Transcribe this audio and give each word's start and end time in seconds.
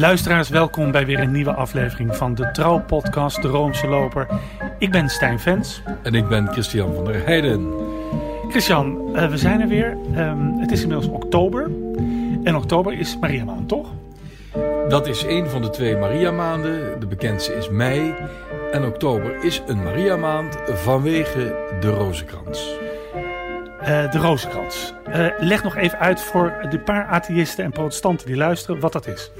Luisteraars, 0.00 0.48
welkom 0.48 0.90
bij 0.90 1.06
weer 1.06 1.20
een 1.20 1.30
nieuwe 1.30 1.54
aflevering 1.54 2.16
van 2.16 2.34
de 2.34 2.50
Trouw-podcast 2.50 3.42
De 3.42 3.48
Roomse 3.48 3.86
Loper. 3.86 4.26
Ik 4.78 4.90
ben 4.90 5.08
Stijn 5.08 5.40
Vens. 5.40 5.82
En 6.02 6.14
ik 6.14 6.28
ben 6.28 6.48
Christian 6.52 6.94
van 6.94 7.04
der 7.04 7.26
Heijden. 7.26 7.72
Christian, 8.48 9.16
uh, 9.16 9.28
we 9.28 9.36
zijn 9.36 9.60
er 9.60 9.68
weer. 9.68 9.96
Um, 10.16 10.58
het 10.58 10.70
is 10.70 10.82
inmiddels 10.82 11.08
oktober. 11.08 11.70
En 12.44 12.56
oktober 12.56 12.92
is 12.92 13.18
Maria 13.18 13.44
maand, 13.44 13.68
toch? 13.68 13.88
Dat 14.88 15.06
is 15.06 15.22
een 15.22 15.48
van 15.48 15.62
de 15.62 15.70
twee 15.70 15.96
Maria 15.96 16.30
maanden. 16.30 17.00
De 17.00 17.06
bekendste 17.06 17.54
is 17.54 17.68
mei. 17.68 18.14
En 18.72 18.84
oktober 18.84 19.44
is 19.44 19.62
een 19.66 19.82
Maria 19.82 20.16
maand 20.16 20.56
vanwege 20.66 21.56
de 21.80 21.90
rozenkrans. 21.90 22.74
Uh, 23.80 24.10
de 24.10 24.18
rozenkrans. 24.18 24.94
Uh, 25.10 25.26
leg 25.38 25.62
nog 25.62 25.76
even 25.76 25.98
uit 25.98 26.20
voor 26.20 26.66
de 26.70 26.78
paar 26.78 27.06
atheïsten 27.06 27.64
en 27.64 27.70
protestanten 27.70 28.26
die 28.26 28.36
luisteren 28.36 28.80
wat 28.80 28.92
dat 28.92 29.06
is. 29.06 29.30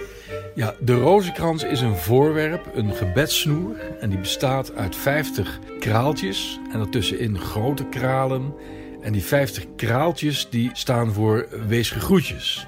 Ja, 0.55 0.75
de 0.81 0.95
rozenkrans 0.95 1.63
is 1.63 1.81
een 1.81 1.97
voorwerp, 1.97 2.67
een 2.75 2.95
gebedssnoer. 2.95 3.77
En 4.01 4.11
die 4.11 4.19
bestaat 4.19 4.75
uit 4.75 4.97
50 4.97 5.59
kraaltjes. 5.79 6.61
En 6.73 6.79
daartussenin 6.79 7.39
grote 7.39 7.85
kralen. 7.85 8.55
En 9.01 9.13
die 9.13 9.23
50 9.23 9.65
kraaltjes 9.77 10.49
die 10.51 10.71
staan 10.73 11.13
voor 11.13 11.47
weesgegroetjes. 11.67 12.67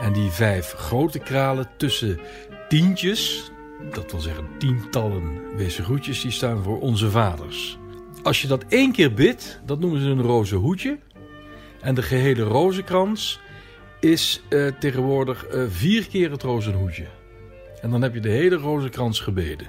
En 0.00 0.12
die 0.12 0.30
vijf 0.30 0.72
grote 0.72 1.18
kralen 1.18 1.68
tussen 1.76 2.20
tientjes, 2.68 3.50
dat 3.94 4.10
wil 4.10 4.20
zeggen 4.20 4.44
tientallen 4.58 5.56
weesgegroetjes, 5.56 6.20
die 6.20 6.30
staan 6.30 6.62
voor 6.62 6.80
onze 6.80 7.10
vaders. 7.10 7.78
Als 8.22 8.42
je 8.42 8.48
dat 8.48 8.64
één 8.68 8.92
keer 8.92 9.14
bidt, 9.14 9.60
dat 9.64 9.80
noemen 9.80 10.00
ze 10.00 10.06
een 10.06 10.22
rozenhoedje. 10.22 10.98
En 11.80 11.94
de 11.94 12.02
gehele 12.02 12.42
rozenkrans 12.42 13.40
is 14.00 14.42
uh, 14.48 14.72
tegenwoordig 14.80 15.54
uh, 15.54 15.64
vier 15.68 16.06
keer 16.06 16.30
het 16.30 16.42
rozenhoedje. 16.42 17.06
En 17.80 17.90
dan 17.90 18.02
heb 18.02 18.14
je 18.14 18.20
de 18.20 18.28
hele 18.28 18.56
rozenkrans 18.56 19.20
gebeden. 19.20 19.66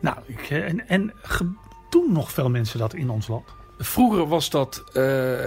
Nou, 0.00 0.16
ik, 0.26 0.50
en, 0.50 0.88
en 0.88 1.12
doen 1.90 2.12
nog 2.12 2.32
veel 2.32 2.50
mensen 2.50 2.78
dat 2.78 2.94
in 2.94 3.10
ons 3.10 3.28
land? 3.28 3.44
Vroeger 3.78 4.28
was 4.28 4.50
dat, 4.50 4.84
uh, 4.94 5.38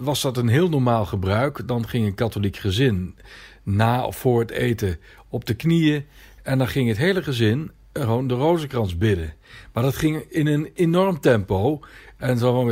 was 0.00 0.22
dat 0.22 0.36
een 0.36 0.48
heel 0.48 0.68
normaal 0.68 1.04
gebruik. 1.04 1.68
Dan 1.68 1.88
ging 1.88 2.06
een 2.06 2.14
katholiek 2.14 2.56
gezin 2.56 3.16
na 3.62 4.04
of 4.04 4.16
voor 4.16 4.40
het 4.40 4.50
eten 4.50 4.98
op 5.28 5.44
de 5.44 5.54
knieën. 5.54 6.04
En 6.42 6.58
dan 6.58 6.68
ging 6.68 6.88
het 6.88 6.96
hele 6.96 7.22
gezin 7.22 7.70
gewoon 7.92 8.26
de 8.26 8.34
rozenkrans 8.34 8.96
bidden. 8.96 9.34
Maar 9.72 9.82
dat 9.82 9.96
ging 9.96 10.16
in 10.28 10.46
een 10.46 10.70
enorm 10.74 11.20
tempo. 11.20 11.80
En 12.16 12.38
zo 12.38 12.54
van, 12.54 12.68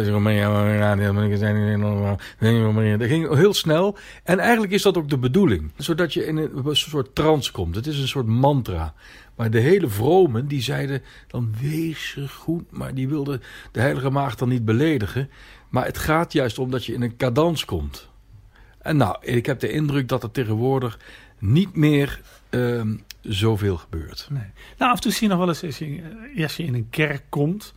dat 2.98 3.08
ging 3.08 3.34
heel 3.34 3.54
snel. 3.54 3.96
En 4.22 4.38
eigenlijk 4.38 4.72
is 4.72 4.82
dat 4.82 4.96
ook 4.96 5.08
de 5.08 5.18
bedoeling. 5.18 5.72
Zodat 5.76 6.12
je 6.12 6.26
in 6.26 6.36
een 6.36 6.76
soort 6.76 7.14
trance 7.14 7.52
komt. 7.52 7.74
Het 7.74 7.86
is 7.86 7.98
een 7.98 8.08
soort 8.08 8.26
mantra. 8.26 8.94
Maar 9.34 9.50
de 9.50 9.60
hele 9.60 9.88
vromen, 9.88 10.46
die 10.46 10.62
zeiden 10.62 11.02
dan 11.26 11.54
wees 11.60 12.18
goed. 12.28 12.64
Maar 12.70 12.94
die 12.94 13.08
wilden 13.08 13.42
de 13.72 13.80
heilige 13.80 14.10
maagd 14.10 14.38
dan 14.38 14.48
niet 14.48 14.64
beledigen. 14.64 15.30
Maar 15.68 15.84
het 15.84 15.98
gaat 15.98 16.32
juist 16.32 16.58
om 16.58 16.70
dat 16.70 16.84
je 16.84 16.92
in 16.92 17.02
een 17.02 17.16
cadans 17.16 17.64
komt. 17.64 18.08
En 18.78 18.96
nou, 18.96 19.16
ik 19.20 19.46
heb 19.46 19.60
de 19.60 19.70
indruk 19.70 20.08
dat 20.08 20.22
er 20.22 20.30
tegenwoordig 20.30 20.98
niet 21.38 21.76
meer 21.76 22.20
uh, 22.50 22.82
zoveel 23.20 23.76
gebeurt. 23.76 24.26
Nee. 24.30 24.50
Nou, 24.78 24.90
af 24.90 24.96
en 24.96 25.02
toe 25.02 25.12
zie 25.12 25.22
je 25.22 25.28
nog 25.28 25.38
wel 25.38 25.48
eens, 25.48 25.64
als 25.64 25.78
je, 25.78 26.02
als 26.42 26.56
je 26.56 26.62
in 26.62 26.74
een 26.74 26.90
kerk 26.90 27.22
komt, 27.28 27.74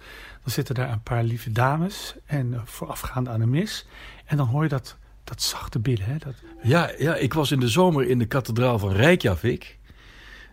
dan 0.47 0.55
zitten 0.55 0.75
daar 0.75 0.91
een 0.91 1.03
paar 1.03 1.23
lieve 1.23 1.51
dames 1.51 2.15
en 2.25 2.47
uh, 2.51 2.59
voorafgaand 2.65 3.27
aan 3.27 3.39
de 3.39 3.45
mis. 3.45 3.85
En 4.25 4.37
dan 4.37 4.47
hoor 4.47 4.63
je 4.63 4.69
dat, 4.69 4.97
dat 5.23 5.41
zachte 5.41 5.79
bidden. 5.79 6.05
Hè? 6.05 6.17
Dat... 6.17 6.33
Ja, 6.63 6.91
ja, 6.97 7.15
ik 7.15 7.33
was 7.33 7.52
in 7.52 7.59
de 7.59 7.67
zomer 7.67 8.09
in 8.09 8.19
de 8.19 8.25
kathedraal 8.25 8.80
van 8.80 8.91
Reykjavik. 8.91 9.77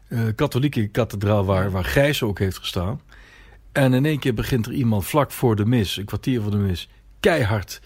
Uh, 0.09 0.21
katholieke 0.35 0.87
kathedraal 0.87 1.45
waar, 1.45 1.71
waar 1.71 1.85
Gijs 1.85 2.23
ook 2.23 2.39
heeft 2.39 2.59
gestaan. 2.59 3.01
En 3.73 3.93
in 3.95 4.05
één 4.05 4.19
keer 4.19 4.35
begint 4.35 4.67
er 4.67 4.73
iemand 4.73 5.05
vlak 5.07 5.31
voor 5.31 5.57
de 5.57 5.67
mis, 5.67 5.97
een 5.97 6.05
kwartier 6.05 6.43
voor 6.43 6.51
de 6.51 6.57
mis, 6.57 6.89
keihard 7.21 7.81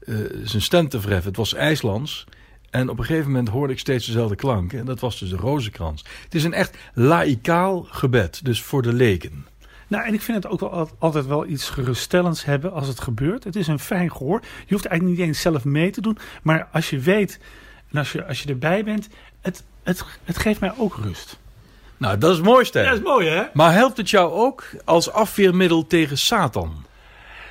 uh, 0.00 0.18
zijn 0.44 0.62
stem 0.62 0.88
te 0.88 1.00
verheffen. 1.00 1.28
Het 1.28 1.36
was 1.36 1.54
IJslands. 1.54 2.26
En 2.70 2.88
op 2.88 2.98
een 2.98 3.04
gegeven 3.04 3.30
moment 3.30 3.48
hoorde 3.48 3.72
ik 3.72 3.78
steeds 3.78 4.06
dezelfde 4.06 4.36
klank. 4.36 4.72
En 4.72 4.84
dat 4.84 5.00
was 5.00 5.18
dus 5.18 5.30
de 5.30 5.36
rozenkrans. 5.36 6.04
Het 6.24 6.34
is 6.34 6.44
een 6.44 6.54
echt 6.54 6.76
laïkaal 6.94 7.86
gebed, 7.90 8.44
dus 8.44 8.62
voor 8.62 8.82
de 8.82 8.92
leken. 8.92 9.46
Nou, 9.92 10.04
en 10.04 10.14
ik 10.14 10.20
vind 10.22 10.42
het 10.42 10.52
ook 10.52 10.60
wel 10.60 10.90
altijd 10.98 11.26
wel 11.26 11.46
iets 11.46 11.68
geruststellends 11.68 12.44
hebben 12.44 12.72
als 12.72 12.88
het 12.88 13.00
gebeurt. 13.00 13.44
Het 13.44 13.56
is 13.56 13.66
een 13.66 13.78
fijn 13.78 14.12
gehoor. 14.12 14.40
Je 14.66 14.74
hoeft 14.74 14.86
eigenlijk 14.86 15.18
niet 15.18 15.28
eens 15.28 15.40
zelf 15.40 15.64
mee 15.64 15.90
te 15.90 16.00
doen. 16.00 16.18
Maar 16.42 16.68
als 16.72 16.90
je 16.90 16.98
weet 16.98 17.38
en 17.90 17.98
als 17.98 18.12
je, 18.12 18.26
als 18.26 18.42
je 18.42 18.48
erbij 18.48 18.84
bent, 18.84 19.08
het, 19.40 19.64
het, 19.82 20.04
het 20.24 20.38
geeft 20.38 20.60
mij 20.60 20.72
ook 20.76 20.96
rust. 21.02 21.38
Nou, 21.96 22.18
dat 22.18 22.34
is 22.34 22.40
mooi. 22.40 22.68
Ja, 22.72 22.82
dat 22.82 22.92
is 22.92 23.02
mooi, 23.02 23.28
hè? 23.28 23.42
Maar 23.52 23.72
helpt 23.72 23.96
het 23.96 24.10
jou 24.10 24.32
ook 24.32 24.64
als 24.84 25.10
afweermiddel 25.10 25.86
tegen 25.86 26.18
Satan? 26.18 26.84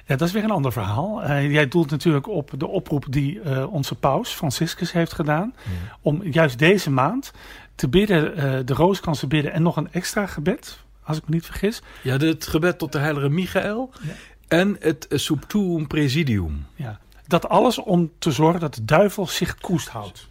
Ja, 0.05 0.15
dat 0.15 0.27
is 0.27 0.33
weer 0.33 0.43
een 0.43 0.51
ander 0.51 0.71
verhaal. 0.71 1.23
Uh, 1.23 1.51
jij 1.51 1.67
doelt 1.67 1.89
natuurlijk 1.89 2.27
op 2.27 2.51
de 2.57 2.67
oproep 2.67 3.05
die 3.09 3.41
uh, 3.41 3.73
onze 3.73 3.95
paus, 3.95 4.29
Franciscus, 4.29 4.91
heeft 4.91 5.13
gedaan. 5.13 5.53
Ja. 5.63 5.97
Om 6.01 6.23
juist 6.23 6.59
deze 6.59 6.91
maand 6.91 7.31
te 7.75 7.89
bidden, 7.89 8.33
uh, 8.37 8.59
de 8.65 8.73
rooskrans 8.73 9.19
te 9.19 9.27
bidden 9.27 9.53
en 9.53 9.61
nog 9.61 9.77
een 9.77 9.91
extra 9.91 10.25
gebed, 10.25 10.79
als 11.11 11.23
ik 11.23 11.29
me 11.29 11.35
niet 11.35 11.45
vergis. 11.45 11.81
Ja, 12.03 12.17
het 12.17 12.47
gebed 12.47 12.77
tot 12.77 12.91
de 12.91 12.97
heilige 12.97 13.29
Michael 13.29 13.91
ja. 14.01 14.13
en 14.47 14.77
het 14.79 15.07
Subtuum 15.09 15.87
Presidium. 15.87 16.65
Ja, 16.75 16.99
dat 17.27 17.49
alles 17.49 17.77
om 17.77 18.11
te 18.19 18.31
zorgen 18.31 18.59
dat 18.59 18.75
de 18.75 18.85
duivel 18.85 19.27
zich 19.27 19.57
koest 19.57 19.87
houdt. 19.87 20.29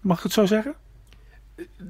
Mag 0.00 0.16
ik 0.16 0.22
het 0.22 0.32
zo 0.32 0.46
zeggen? 0.46 0.74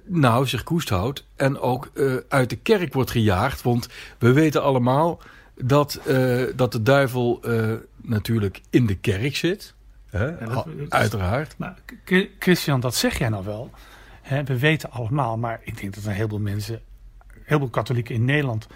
Nou, 0.05 0.47
zich 0.47 0.63
koest 0.63 0.89
houdt 0.89 1.25
en 1.37 1.59
ook 1.59 1.91
uit 2.29 2.51
de 2.51 2.57
kerk 2.57 2.93
wordt 2.93 3.11
gejaagd. 3.11 3.63
Want 3.63 3.89
we 4.19 4.33
weten 4.33 4.63
allemaal 4.63 5.21
dat, 5.55 6.01
uh, 6.07 6.43
dat 6.57 6.73
de 6.73 6.83
duivel 6.83 7.41
uh, 7.45 7.73
natuurlijk 7.97 8.61
in 8.71 8.87
de 8.87 8.95
kerk 8.95 9.37
zit. 9.37 9.75
Hè? 10.07 10.25
Ja, 10.25 10.47
dat, 10.47 10.67
Uiteraard. 10.89 11.55
Maar 11.59 11.79
Christian, 12.39 12.81
dat 12.81 12.95
zeg 12.95 13.19
jij 13.19 13.29
nou 13.29 13.45
wel. 13.45 13.71
Hè, 14.23 14.45
we 14.45 14.59
weten 14.59 14.91
allemaal, 14.91 15.39
maar 15.39 15.61
ik 15.63 15.81
denk 15.81 15.95
dat 15.95 16.05
een 16.05 16.13
heleboel 16.13 16.39
mensen, 16.39 16.81
een 17.45 17.51
heleboel 17.51 17.71
katholieken 17.71 18.15
in 18.15 18.25
Nederland 18.25 18.67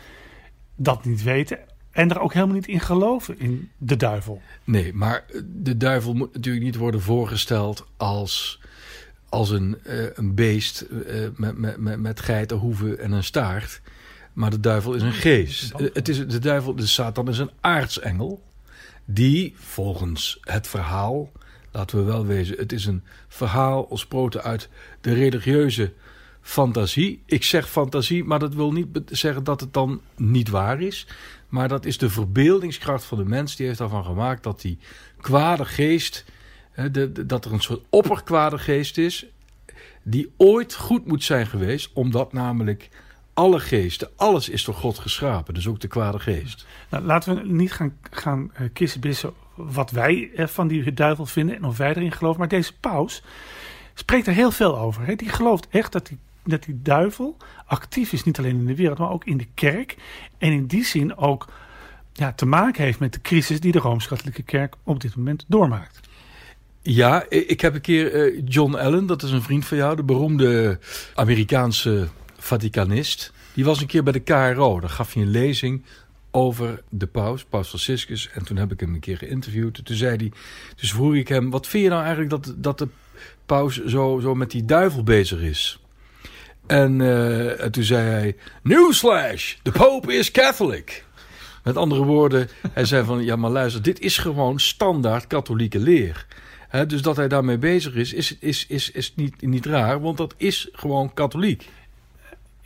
dat 0.77 1.05
niet 1.05 1.23
weten. 1.23 1.59
En 1.91 2.11
er 2.11 2.21
ook 2.21 2.33
helemaal 2.33 2.55
niet 2.55 2.67
in 2.67 2.81
geloven, 2.81 3.39
in 3.39 3.71
de 3.79 3.97
duivel. 3.97 4.43
Nee, 4.65 4.95
maar 4.95 5.25
de 5.47 5.77
duivel 5.77 6.15
moet 6.15 6.35
natuurlijk 6.35 6.65
niet 6.65 6.77
worden 6.77 7.01
voorgesteld 7.01 7.87
als, 7.97 8.61
als 9.29 9.51
een, 9.51 9.79
uh, 9.87 10.05
een 10.15 10.35
beest 10.35 10.87
met, 11.37 11.59
met, 11.59 11.77
met, 11.77 12.01
met 12.01 12.21
geitenhoeven 12.21 12.99
en 12.99 13.13
een 13.13 13.25
staart. 13.25 13.81
Maar 14.33 14.51
de 14.51 14.61
duivel 14.61 14.95
is 14.95 15.03
een 15.03 15.13
geest. 15.13 15.73
Het 15.93 16.09
is, 16.09 16.27
de 16.27 16.39
duivel, 16.39 16.75
de 16.75 16.87
Satan 16.87 17.29
is 17.29 17.39
een 17.39 17.51
aartsengel. 17.61 18.43
Die 19.05 19.55
volgens 19.57 20.39
het 20.41 20.67
verhaal, 20.67 21.33
laten 21.73 21.99
we 21.99 22.05
wel 22.05 22.27
wezen, 22.27 22.57
het 22.57 22.73
is 22.73 22.87
een 22.87 23.03
verhaal 23.29 23.83
ontsproten 23.83 24.43
uit 24.43 24.69
de 25.01 25.13
religieuze 25.13 25.93
fantasie. 26.49 27.23
Ik 27.27 27.45
zeg 27.45 27.69
fantasie, 27.69 28.25
maar 28.25 28.39
dat 28.39 28.55
wil 28.55 28.73
niet 28.73 28.87
zeggen 29.07 29.45
dat 29.45 29.61
het 29.61 29.73
dan 29.73 30.01
niet 30.17 30.49
waar 30.49 30.81
is. 30.81 31.07
Maar 31.49 31.69
dat 31.69 31.85
is 31.85 31.99
de 31.99 32.11
verbeeldingskracht 32.11 33.05
van 33.05 33.19
de 33.19 33.25
mens. 33.25 33.57
Die 33.57 33.67
heeft 33.67 33.79
daarvan 33.79 34.05
gemaakt 34.05 34.43
dat 34.43 34.61
die 34.61 34.79
kwade 35.21 35.65
geest, 35.65 36.25
de, 36.93 37.27
dat 37.27 37.45
er 37.45 37.53
een 37.53 37.61
soort 37.61 37.81
opperkwade 37.91 38.59
geest 38.59 38.99
is. 38.99 39.27
Die 40.03 40.33
ooit 40.37 40.75
goed 40.75 41.07
moet 41.07 41.25
zijn 41.25 41.47
geweest, 41.47 41.91
omdat 41.93 42.33
namelijk 42.33 42.89
alle 43.35 43.61
geesten, 43.61 44.09
alles 44.17 44.49
is 44.49 44.65
door 44.65 44.75
God 44.75 44.99
geschapen, 44.99 45.55
dus 45.55 45.69
ook 45.69 45.81
de 45.81 45.89
kwade 45.89 46.19
geest. 46.19 46.67
Nou, 46.91 47.05
laten 47.05 47.35
we 47.35 47.49
niet 47.49 47.73
gaan, 47.73 47.97
gaan 48.11 48.51
uh, 48.61 48.69
kissenbissen 48.73 49.33
wat 49.55 49.91
wij 49.91 50.31
uh, 50.35 50.47
van 50.47 50.69
die 50.69 50.93
duivel 50.93 51.27
vinden 51.27 51.57
en 51.57 51.65
of 51.65 51.77
wij 51.77 51.91
erin 51.95 52.13
geloven. 52.13 52.39
Maar 52.39 52.49
deze 52.49 52.79
paus 52.79 53.23
spreekt 53.95 54.27
er 54.27 54.33
heel 54.33 54.51
veel 54.51 54.79
over. 54.79 55.07
Hè? 55.07 55.15
Die 55.15 55.29
gelooft 55.29 55.69
echt 55.69 55.93
dat 55.93 56.07
die, 56.07 56.19
dat 56.51 56.63
die 56.63 56.83
duivel 56.83 57.37
actief 57.67 58.13
is, 58.13 58.25
niet 58.25 58.39
alleen 58.39 58.59
in 58.59 58.67
de 58.67 58.75
wereld, 58.75 58.99
maar 58.99 59.11
ook 59.11 59.25
in 59.25 59.37
de 59.37 59.47
kerk. 59.55 59.97
En 60.39 60.53
in 60.53 60.67
die 60.67 60.85
zin 60.85 61.17
ook 61.17 61.49
ja, 62.13 62.33
te 62.33 62.47
maken 62.47 62.85
heeft 62.85 62.99
met 62.99 63.13
de 63.13 63.21
crisis 63.21 63.61
die 63.61 63.73
de 63.73 63.79
Rooms-Katholieke 63.79 64.43
Kerk 64.43 64.75
op 64.83 65.01
dit 65.01 65.17
moment 65.17 65.45
doormaakt. 65.47 66.01
Ja, 66.83 67.25
ik 67.29 67.61
heb 67.61 67.75
een 67.75 67.81
keer 67.81 68.33
uh, 68.33 68.43
John 68.45 68.75
Allen, 68.75 69.07
dat 69.07 69.23
is 69.23 69.31
een 69.31 69.43
vriend 69.43 69.67
van 69.67 69.77
jou, 69.77 69.97
de 69.97 70.03
beroemde 70.03 70.79
Amerikaanse 71.15 72.09
Vaticanist. 72.39 73.33
Die 73.55 73.65
was 73.65 73.81
een 73.81 73.87
keer 73.87 74.03
bij 74.03 74.13
de 74.13 74.21
KRO. 74.21 74.81
Daar 74.81 74.91
gaf 74.91 75.15
hij 75.15 75.23
een 75.23 75.31
lezing 75.31 75.83
over 76.31 76.83
de 76.89 77.07
paus, 77.07 77.45
paus 77.45 77.69
Franciscus. 77.69 78.31
En 78.33 78.45
toen 78.45 78.57
heb 78.57 78.73
ik 78.73 78.81
hem 78.81 78.95
een 78.95 79.01
keer 79.01 79.17
geïnterviewd. 79.17 79.85
Toen 79.85 79.97
zei 79.97 80.17
hij, 80.17 80.33
dus 80.77 80.93
vroeg 80.93 81.15
ik 81.15 81.29
hem, 81.29 81.51
wat 81.51 81.67
vind 81.67 81.83
je 81.83 81.89
nou 81.89 82.01
eigenlijk 82.01 82.31
dat, 82.31 82.55
dat 82.57 82.79
de 82.79 82.89
paus 83.47 83.85
zo, 83.85 84.19
zo 84.23 84.35
met 84.35 84.51
die 84.51 84.65
duivel 84.65 85.03
bezig 85.03 85.41
is? 85.41 85.81
En, 86.69 87.01
uh, 87.01 87.63
en 87.63 87.73
toen 87.73 87.83
zei 87.83 88.09
hij, 88.09 88.37
newsflash, 88.63 89.55
de 89.63 89.71
pope 89.71 90.15
is 90.15 90.31
katholiek. 90.31 91.05
Met 91.65 91.77
andere 91.77 92.05
woorden, 92.05 92.49
hij 92.73 92.85
zei 92.85 93.05
van, 93.05 93.25
ja 93.25 93.37
maar 93.37 93.51
luister, 93.51 93.83
dit 93.83 94.01
is 94.01 94.19
gewoon 94.19 94.61
standaard 94.61 95.27
katholieke 95.27 95.79
leer. 95.79 96.27
Dus 96.87 97.03
dat 97.03 97.17
hij 97.17 97.29
daarmee 97.29 97.59
bezig 97.59 97.95
is, 97.95 98.13
is, 98.13 98.37
is, 98.39 98.67
is, 98.67 98.91
is 98.91 99.13
niet, 99.17 99.43
niet 99.43 99.67
raar, 99.67 100.01
want 100.01 100.17
dat 100.17 100.35
is 100.37 100.69
gewoon 100.73 101.15
katholiek. 101.15 101.69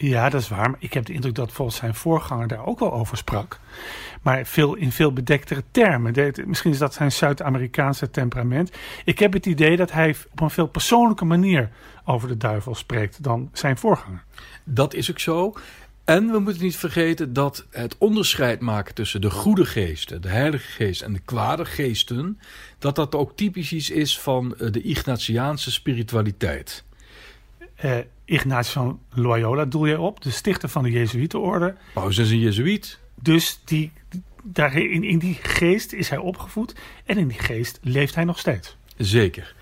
Ja, 0.08 0.28
dat 0.28 0.40
is 0.40 0.48
waar. 0.48 0.70
Maar 0.70 0.78
ik 0.80 0.92
heb 0.92 1.06
de 1.06 1.12
indruk 1.12 1.34
dat 1.34 1.52
volgens 1.52 1.76
zijn 1.76 1.94
voorganger 1.94 2.48
daar 2.48 2.66
ook 2.66 2.78
wel 2.78 2.92
over 2.92 3.16
sprak. 3.16 3.60
Maar 4.22 4.46
veel, 4.46 4.74
in 4.74 4.92
veel 4.92 5.12
bedektere 5.12 5.62
termen. 5.70 6.34
Misschien 6.46 6.70
is 6.70 6.78
dat 6.78 6.94
zijn 6.94 7.12
Zuid-Amerikaanse 7.12 8.10
temperament. 8.10 8.70
Ik 9.04 9.18
heb 9.18 9.32
het 9.32 9.46
idee 9.46 9.76
dat 9.76 9.92
hij 9.92 10.16
op 10.32 10.40
een 10.40 10.50
veel 10.50 10.66
persoonlijke 10.66 11.24
manier 11.24 11.70
over 12.04 12.28
de 12.28 12.36
duivel 12.36 12.74
spreekt 12.74 13.22
dan 13.22 13.50
zijn 13.52 13.78
voorganger. 13.78 14.24
Dat 14.64 14.94
is 14.94 15.10
ook 15.10 15.18
zo. 15.18 15.54
En 16.04 16.30
we 16.30 16.38
moeten 16.38 16.62
niet 16.62 16.76
vergeten 16.76 17.32
dat 17.32 17.66
het 17.70 17.98
onderscheid 17.98 18.60
maken 18.60 18.94
tussen 18.94 19.20
de 19.20 19.30
goede 19.30 19.64
geesten, 19.64 20.22
de 20.22 20.28
heilige 20.28 20.70
geest 20.70 21.02
en 21.02 21.12
de 21.12 21.22
kwade 21.24 21.64
geesten, 21.64 22.40
dat 22.78 22.96
dat 22.96 23.14
ook 23.14 23.36
typisch 23.36 23.72
iets 23.72 23.90
is 23.90 24.18
van 24.18 24.56
eh, 24.56 24.72
de 24.72 24.82
Ignatiaanse 24.82 25.70
spiritualiteit. 25.70 26.84
Eh, 27.74 27.98
Ignatius 28.32 28.72
van 28.72 29.00
Loyola 29.14 29.64
doel 29.64 29.86
je 29.86 30.00
op, 30.00 30.22
de 30.22 30.30
stichter 30.30 30.68
van 30.68 30.82
de 30.82 30.90
Jezuïetenorde. 30.90 31.74
Paus 31.94 32.18
is 32.18 32.30
een 32.30 32.38
jezuïet. 32.38 32.98
Dus 33.14 33.60
die, 33.64 33.92
daar, 34.42 34.76
in, 34.76 35.04
in 35.04 35.18
die 35.18 35.38
geest 35.42 35.92
is 35.92 36.08
hij 36.08 36.18
opgevoed 36.18 36.74
en 37.04 37.18
in 37.18 37.28
die 37.28 37.38
geest 37.38 37.78
leeft 37.82 38.14
hij 38.14 38.24
nog 38.24 38.38
steeds. 38.38 38.76
Zeker. 38.96 39.54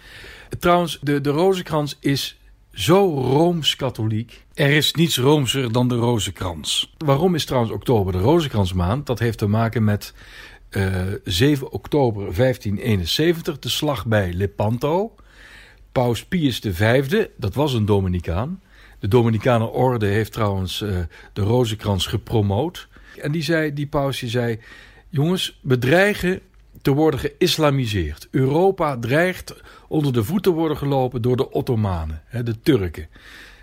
Trouwens, 0.58 0.98
de, 1.02 1.20
de 1.20 1.30
rozenkrans 1.30 1.96
is 2.00 2.38
zo 2.72 3.14
rooms-katholiek. 3.14 4.44
Er 4.54 4.70
is 4.70 4.92
niets 4.92 5.18
roomser 5.18 5.72
dan 5.72 5.88
de 5.88 5.96
rozenkrans. 5.96 6.94
Waarom 6.98 7.34
is 7.34 7.44
trouwens 7.44 7.72
oktober 7.72 8.12
de 8.12 8.18
rozenkransmaand? 8.18 9.06
Dat 9.06 9.18
heeft 9.18 9.38
te 9.38 9.46
maken 9.46 9.84
met 9.84 10.14
eh 10.70 10.92
7 11.24 11.72
oktober 11.72 12.22
1571, 12.34 13.58
de 13.58 13.68
slag 13.68 14.06
bij 14.06 14.32
Lepanto. 14.32 15.14
Paus 15.92 16.24
Pius 16.24 16.58
V, 16.58 17.26
dat 17.36 17.54
was 17.54 17.72
een 17.72 17.84
Dominicaan. 17.84 18.60
De 18.98 19.08
Dominicaner 19.08 19.68
orde 19.68 20.06
heeft 20.06 20.32
trouwens 20.32 20.82
eh, 20.82 20.98
de 21.32 21.42
rozenkrans 21.42 22.06
gepromoot. 22.06 22.88
En 23.22 23.32
die, 23.32 23.42
zei, 23.42 23.72
die 23.72 23.86
paus 23.86 24.18
zei... 24.18 24.58
Jongens, 25.08 25.58
we 25.62 25.78
dreigen 25.78 26.40
te 26.82 26.90
worden 26.90 27.20
geïslamiseerd. 27.20 28.28
Europa 28.30 28.98
dreigt 28.98 29.54
onder 29.88 30.12
de 30.12 30.24
voet 30.24 30.42
te 30.42 30.50
worden 30.50 30.76
gelopen 30.76 31.22
door 31.22 31.36
de 31.36 31.50
Ottomanen, 31.50 32.22
hè, 32.26 32.42
de 32.42 32.60
Turken. 32.62 33.08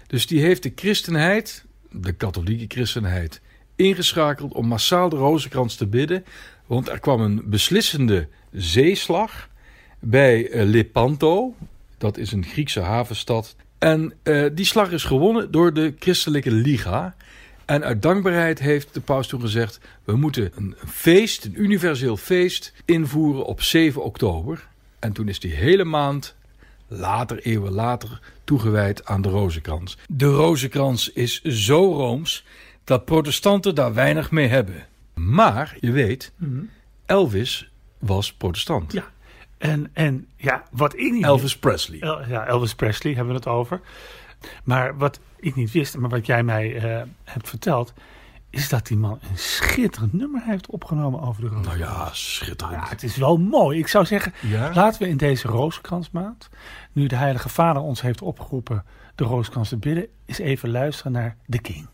Dus 0.07 0.27
die 0.27 0.41
heeft 0.41 0.63
de 0.63 0.71
christenheid, 0.75 1.65
de 1.91 2.11
katholieke 2.11 2.65
christenheid, 2.67 3.41
ingeschakeld 3.75 4.53
om 4.53 4.67
massaal 4.67 5.09
de 5.09 5.15
rozenkrans 5.15 5.75
te 5.75 5.87
bidden. 5.87 6.25
Want 6.65 6.89
er 6.89 6.99
kwam 6.99 7.21
een 7.21 7.41
beslissende 7.45 8.27
zeeslag 8.51 9.49
bij 9.99 10.49
eh, 10.49 10.65
Lepanto. 10.65 11.55
Dat 11.97 12.17
is 12.17 12.31
een 12.31 12.45
Griekse 12.45 12.79
havenstad. 12.79 13.55
En 13.77 14.13
eh, 14.23 14.45
die 14.53 14.65
slag 14.65 14.91
is 14.91 15.03
gewonnen 15.03 15.51
door 15.51 15.73
de 15.73 15.93
christelijke 15.99 16.51
liga. 16.51 17.15
En 17.65 17.83
uit 17.83 18.01
dankbaarheid 18.01 18.59
heeft 18.59 18.93
de 18.93 18.99
paus 18.99 19.27
toen 19.27 19.41
gezegd... 19.41 19.79
we 20.03 20.15
moeten 20.15 20.51
een 20.55 20.75
feest, 20.85 21.45
een 21.45 21.61
universeel 21.61 22.17
feest, 22.17 22.73
invoeren 22.85 23.45
op 23.45 23.61
7 23.61 24.03
oktober. 24.03 24.67
En 24.99 25.13
toen 25.13 25.27
is 25.27 25.39
die 25.39 25.53
hele 25.53 25.83
maand, 25.83 26.35
later, 26.87 27.39
eeuwen 27.39 27.71
later, 27.71 28.19
toegewijd 28.43 29.05
aan 29.05 29.21
de 29.21 29.29
rozenkrans. 29.29 29.97
De 30.09 30.25
rozenkrans 30.25 31.11
is 31.11 31.41
zo 31.41 31.93
rooms 31.93 32.45
dat 32.83 33.05
protestanten 33.05 33.75
daar 33.75 33.93
weinig 33.93 34.31
mee 34.31 34.47
hebben. 34.47 34.85
Maar, 35.13 35.77
je 35.79 35.91
weet, 35.91 36.31
Elvis 37.05 37.71
was 37.99 38.33
protestant. 38.33 38.93
Ja. 38.93 39.11
En, 39.57 39.89
en 39.93 40.27
ja, 40.35 40.63
wat 40.71 40.93
ik 40.97 41.11
niet 41.11 41.23
Elvis 41.23 41.57
Presley. 41.57 41.99
El- 41.99 42.27
ja, 42.27 42.45
Elvis 42.45 42.75
Presley 42.75 43.13
hebben 43.13 43.33
we 43.33 43.39
het 43.39 43.47
over. 43.49 43.81
Maar 44.63 44.97
wat 44.97 45.19
ik 45.39 45.55
niet 45.55 45.71
wist, 45.71 45.97
maar 45.97 46.09
wat 46.09 46.25
jij 46.25 46.43
mij 46.43 46.75
eh, 46.75 47.01
hebt 47.23 47.49
verteld, 47.49 47.93
is 48.49 48.69
dat 48.69 48.87
die 48.87 48.97
man 48.97 49.19
een 49.29 49.37
schitterend 49.37 50.13
nummer 50.13 50.41
heeft 50.43 50.67
opgenomen 50.67 51.21
over 51.21 51.41
de 51.41 51.47
roos. 51.47 51.65
Nou 51.65 51.77
ja, 51.77 52.09
schitterend. 52.11 52.83
Ja, 52.83 52.89
het 52.89 53.03
is 53.03 53.17
wel 53.17 53.37
mooi. 53.37 53.79
Ik 53.79 53.87
zou 53.87 54.05
zeggen, 54.05 54.33
Ja? 54.41 54.71
laten 54.73 55.01
we 55.01 55.07
in 55.07 55.17
deze 55.17 55.47
rozenkransmaand, 55.47 56.49
nu 56.91 57.07
de 57.07 57.15
Heilige 57.15 57.49
Vader 57.49 57.81
ons 57.81 58.01
heeft 58.01 58.21
opgeroepen 58.21 58.83
de 59.15 59.23
rozenkrans 59.23 59.69
te 59.69 59.77
bidden, 59.77 60.07
eens 60.25 60.37
even 60.39 60.69
luisteren 60.69 61.11
naar 61.11 61.35
The 61.49 61.57
King. 61.59 61.87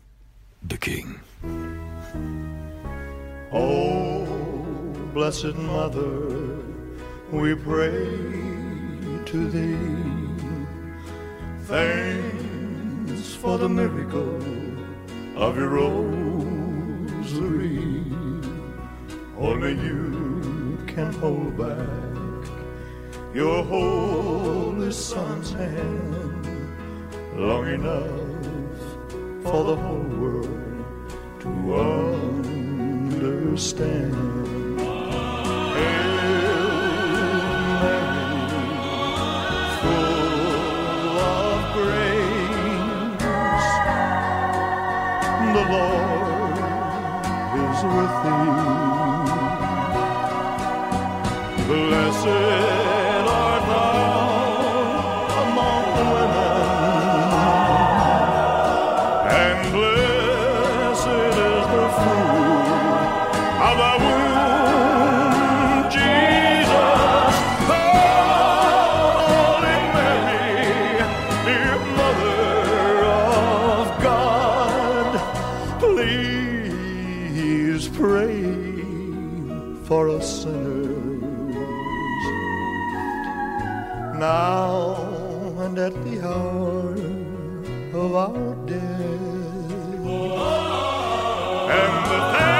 The 0.66 0.76
King. 0.78 1.18
Oh, 3.50 4.28
blessed 5.12 5.56
Mother, 5.56 6.04
we 7.34 7.54
pray 7.54 8.06
to 9.26 9.48
thee. 9.50 9.76
Thanks 11.64 13.34
for 13.34 13.58
the 13.58 13.68
miracle 13.68 14.40
of 15.36 15.56
your 15.56 15.70
rosary. 15.70 16.94
Only 19.36 19.74
you 19.74 20.78
can 20.86 21.12
hold 21.14 21.58
back 21.58 21.88
your 23.34 23.64
holy 23.64 24.92
son's 24.92 25.50
hand 25.50 26.46
long 27.36 27.66
enough 27.66 28.30
for 29.42 29.64
the 29.64 29.76
whole 29.76 30.08
world 30.22 30.84
to 31.40 31.48
understand. 32.94 34.63
Please 77.74 77.88
pray 77.88 78.40
for 79.84 80.08
us 80.08 80.42
sinners 80.42 81.56
now 84.16 84.94
and 85.58 85.76
at 85.76 85.92
the 86.04 86.24
hour 86.24 86.94
of 88.00 88.14
our 88.14 88.54
death. 88.66 88.80
And 91.76 91.94
the 92.10 92.53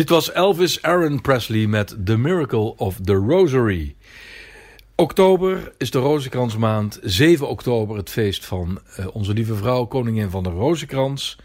Dit 0.00 0.08
was 0.08 0.32
Elvis 0.32 0.82
Aaron 0.82 1.20
Presley 1.20 1.66
met 1.66 1.96
The 2.04 2.16
Miracle 2.16 2.76
of 2.76 2.98
the 3.04 3.14
Rosary. 3.14 3.96
Oktober 4.94 5.72
is 5.78 5.90
de 5.90 5.98
Rozenkransmaand. 5.98 6.98
7 7.02 7.48
oktober 7.48 7.96
het 7.96 8.10
feest 8.10 8.44
van 8.44 8.80
eh, 8.96 9.06
onze 9.12 9.32
lieve 9.32 9.54
vrouw, 9.54 9.84
koningin 9.84 10.30
van 10.30 10.42
de 10.42 10.48
Rozenkrans. 10.48 11.38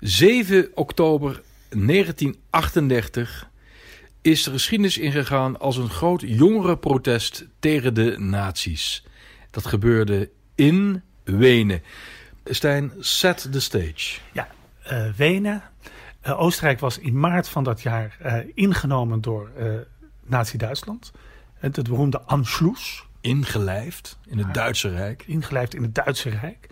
7 0.00 0.70
oktober 0.74 1.42
1938 1.68 3.50
is 4.22 4.42
de 4.42 4.50
geschiedenis 4.50 4.98
ingegaan 4.98 5.58
als 5.60 5.76
een 5.76 5.90
groot 5.90 6.22
jongerenprotest 6.26 7.46
tegen 7.58 7.94
de 7.94 8.18
nazi's. 8.18 9.04
Dat 9.50 9.66
gebeurde 9.66 10.30
in 10.54 11.02
Wenen. 11.24 11.82
Stijn, 12.44 12.92
set 12.98 13.48
the 13.50 13.60
stage. 13.60 14.18
Ja, 14.32 14.48
eh, 14.82 15.06
Wenen. 15.16 15.62
Eh, 16.26 16.40
Oostenrijk 16.40 16.80
was 16.80 16.98
in 16.98 17.20
maart 17.20 17.48
van 17.48 17.64
dat 17.64 17.82
jaar 17.82 18.16
eh, 18.20 18.38
ingenomen 18.54 19.20
door 19.20 19.50
eh 19.56 19.66
Nazi-Duitsland. 20.24 21.12
Het, 21.54 21.76
het 21.76 21.88
beroemde 21.88 22.20
Anschluss. 22.20 23.04
Ingelijfd 23.20 24.18
in 24.26 24.38
het 24.38 24.54
Duitse 24.54 24.88
Rijk. 24.88 25.24
ingelijfd 25.26 25.74
in 25.74 25.82
het 25.82 25.94
Duitse 25.94 26.28
Rijk. 26.28 26.68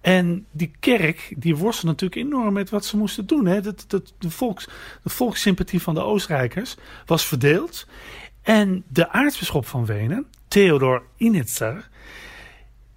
En 0.00 0.46
die 0.50 0.70
kerk, 0.80 1.34
die 1.36 1.56
worstelde 1.56 1.90
natuurlijk 1.90 2.26
enorm 2.26 2.52
met 2.52 2.70
wat 2.70 2.84
ze 2.84 2.96
moesten 2.96 3.26
doen. 3.26 3.46
Hè. 3.46 3.60
Dat, 3.60 3.84
dat, 3.88 4.14
de, 4.18 4.30
volks, 4.30 4.68
de 5.02 5.10
volkssympathie 5.10 5.82
van 5.82 5.94
de 5.94 6.02
Oostenrijkers 6.02 6.76
was 7.06 7.26
verdeeld. 7.26 7.86
En 8.42 8.84
de 8.88 9.08
aartsbisschop 9.10 9.66
van 9.66 9.86
Wenen, 9.86 10.26
Theodor 10.48 11.02
Initzer, 11.16 11.88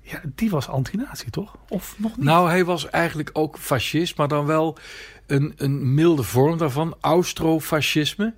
ja, 0.01 0.21
die 0.35 0.49
was 0.49 0.67
anti-nazi, 0.67 1.29
toch? 1.29 1.55
Of 1.69 1.95
nog 1.97 2.15
niet? 2.15 2.25
Nou, 2.25 2.49
hij 2.49 2.65
was 2.65 2.89
eigenlijk 2.89 3.29
ook 3.33 3.57
fascist, 3.57 4.17
maar 4.17 4.27
dan 4.27 4.45
wel 4.45 4.77
een, 5.27 5.53
een 5.57 5.93
milde 5.93 6.23
vorm 6.23 6.57
daarvan, 6.57 6.95
austrofascisme. 7.01 8.33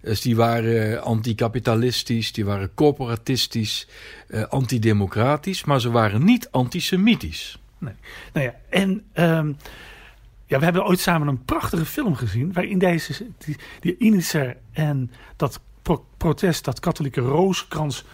Dus 0.00 0.20
die 0.20 0.36
waren 0.36 1.02
anticapitalistisch, 1.02 2.32
die 2.32 2.44
waren 2.44 2.74
corporatistisch, 2.74 3.88
eh, 4.28 4.42
antidemocratisch, 4.42 5.64
maar 5.64 5.80
ze 5.80 5.90
waren 5.90 6.24
niet 6.24 6.48
antisemitisch. 6.50 7.58
Nee. 7.78 7.94
Nou 8.32 8.46
ja, 8.46 8.54
en 8.70 9.04
ehm, 9.12 9.52
ja, 10.46 10.58
we 10.58 10.64
hebben 10.64 10.84
ooit 10.84 11.00
samen 11.00 11.28
een 11.28 11.44
prachtige 11.44 11.84
film 11.84 12.14
gezien. 12.14 12.52
waarin 12.52 12.78
deze, 12.78 13.26
die, 13.38 13.56
die 13.80 14.46
en 14.72 15.10
dat 15.36 15.60
pro- 15.82 16.06
protest, 16.16 16.64
dat 16.64 16.80
katholieke 16.80 17.20
Rooskrans 17.20 18.04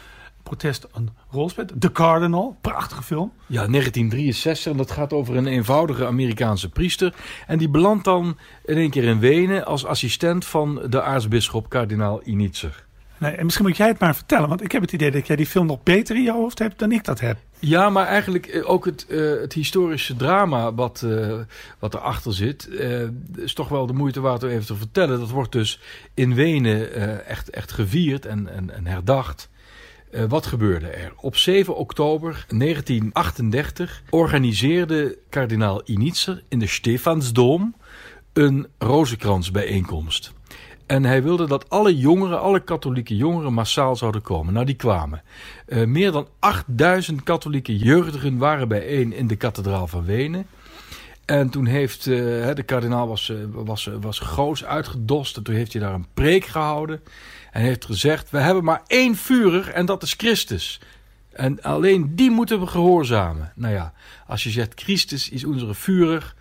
protest 0.42 0.87
een 0.92 1.11
rol 1.30 1.49
speelt. 1.49 1.80
The 1.80 1.92
Cardinal, 1.92 2.56
prachtige 2.61 3.02
film. 3.02 3.32
Ja, 3.47 3.66
1963. 3.66 4.73
En 4.73 4.78
dat 4.78 4.90
gaat 4.90 5.12
over 5.12 5.37
een 5.37 5.47
eenvoudige 5.47 6.06
Amerikaanse 6.06 6.68
priester. 6.68 7.14
En 7.47 7.59
die 7.59 7.68
belandt 7.68 8.04
dan 8.04 8.38
in 8.64 8.76
één 8.76 8.90
keer 8.90 9.04
in 9.04 9.18
Wenen 9.18 9.66
als 9.66 9.85
assistent 9.85 10.44
van 10.44 10.82
de 10.88 11.02
aartsbisschop 11.02 11.68
kardinaal 11.68 12.20
Initzer. 12.25 12.88
Nee, 13.20 13.32
en 13.32 13.44
misschien 13.44 13.66
moet 13.66 13.76
jij 13.76 13.88
het 13.88 13.99
maar 13.99 14.14
vertellen, 14.14 14.49
want 14.49 14.62
ik 14.62 14.73
heb 14.73 14.82
het 14.82 14.92
idee 14.92 15.11
dat 15.11 15.26
jij 15.26 15.37
die 15.37 15.47
film 15.47 15.66
nog 15.66 15.82
beter 15.82 16.16
in 16.16 16.23
je 16.23 16.32
hoofd 16.32 16.59
hebt 16.59 16.78
dan 16.78 16.92
ik 16.92 17.04
dat 17.04 17.20
heb. 17.20 17.38
Ja, 17.59 17.90
maar 17.90 18.06
eigenlijk 18.06 18.47
eh, 18.47 18.70
ook 18.70 18.85
het, 18.85 19.06
eh, 19.06 19.18
het 19.40 19.52
historische 19.52 20.16
drama 20.16 20.75
wat, 20.75 21.02
eh, 21.02 21.38
wat 21.78 21.94
erachter 21.94 22.35
zit, 22.35 22.68
is 23.37 23.54
toch 23.54 23.68
wel 23.68 23.87
de 23.87 23.92
moeite 23.92 24.20
waard 24.20 24.42
om 24.42 24.49
even 24.49 24.66
te 24.66 24.75
vertellen. 24.75 25.18
Dat 25.18 25.30
wordt 25.30 25.52
dus 25.52 25.80
in 26.14 26.35
Wenen 26.35 26.94
echt, 27.26 27.50
echt 27.50 27.73
gevierd 27.73 28.26
en, 28.26 28.49
en, 28.49 28.75
en 28.75 28.87
herdacht. 28.87 29.49
Eh, 30.11 30.25
wat 30.29 30.47
gebeurde 30.47 30.87
er? 30.87 31.12
Op 31.17 31.37
7 31.37 31.76
oktober 31.76 32.45
1938 32.49 34.02
organiseerde 34.11 35.19
kardinaal 35.29 35.83
Initzer 35.85 36.43
in 36.49 36.59
de 36.59 36.67
Stefansdom 36.67 37.75
een 38.33 38.67
rozenkransbijeenkomst. 38.79 40.33
En 40.87 41.05
hij 41.05 41.23
wilde 41.23 41.47
dat 41.47 41.69
alle 41.69 41.99
jongeren, 41.99 42.40
alle 42.40 42.61
katholieke 42.61 43.17
jongeren 43.17 43.52
massaal 43.52 43.97
zouden 43.97 44.23
komen. 44.23 44.52
Nou, 44.52 44.67
die 44.67 44.75
kwamen. 44.75 45.23
Eh, 45.67 45.85
meer 45.85 46.12
dan 46.12 46.29
8000 46.38 47.23
katholieke 47.23 47.76
jeugdigen 47.76 48.38
waren 48.38 48.69
bijeen 48.69 49.12
in 49.12 49.26
de 49.26 49.37
kathedraal 49.37 49.87
van 49.87 50.05
Wenen. 50.05 50.47
En 51.25 51.50
toen 51.50 51.67
heeft 51.67 52.07
eh, 52.07 52.14
de 52.55 52.62
kardinaal 52.67 53.09
was, 53.09 53.33
was, 53.50 53.90
was 54.00 54.19
groots 54.19 54.64
uitgedost. 54.64 55.37
En 55.37 55.43
toen 55.43 55.55
heeft 55.55 55.73
hij 55.73 55.83
daar 55.83 55.95
een 55.95 56.07
preek 56.14 56.45
gehouden. 56.45 57.00
En 57.50 57.62
heeft 57.62 57.85
gezegd: 57.85 58.30
We 58.30 58.38
hebben 58.38 58.64
maar 58.64 58.83
één 58.87 59.16
vurer 59.16 59.69
en 59.69 59.87
dat 59.87 60.02
is 60.02 60.14
Christus. 60.16 60.80
En 61.33 61.62
alleen 61.62 62.16
die 62.16 62.30
moeten 62.30 62.61
we 62.61 62.66
gehoorzamen. 62.66 63.52
Nou 63.54 63.75
ja, 63.75 63.92
als 64.26 64.42
je 64.42 64.50
zegt 64.50 64.80
Christus 64.80 65.28
is 65.28 65.45
onze 65.45 65.75
vurer 65.75 66.35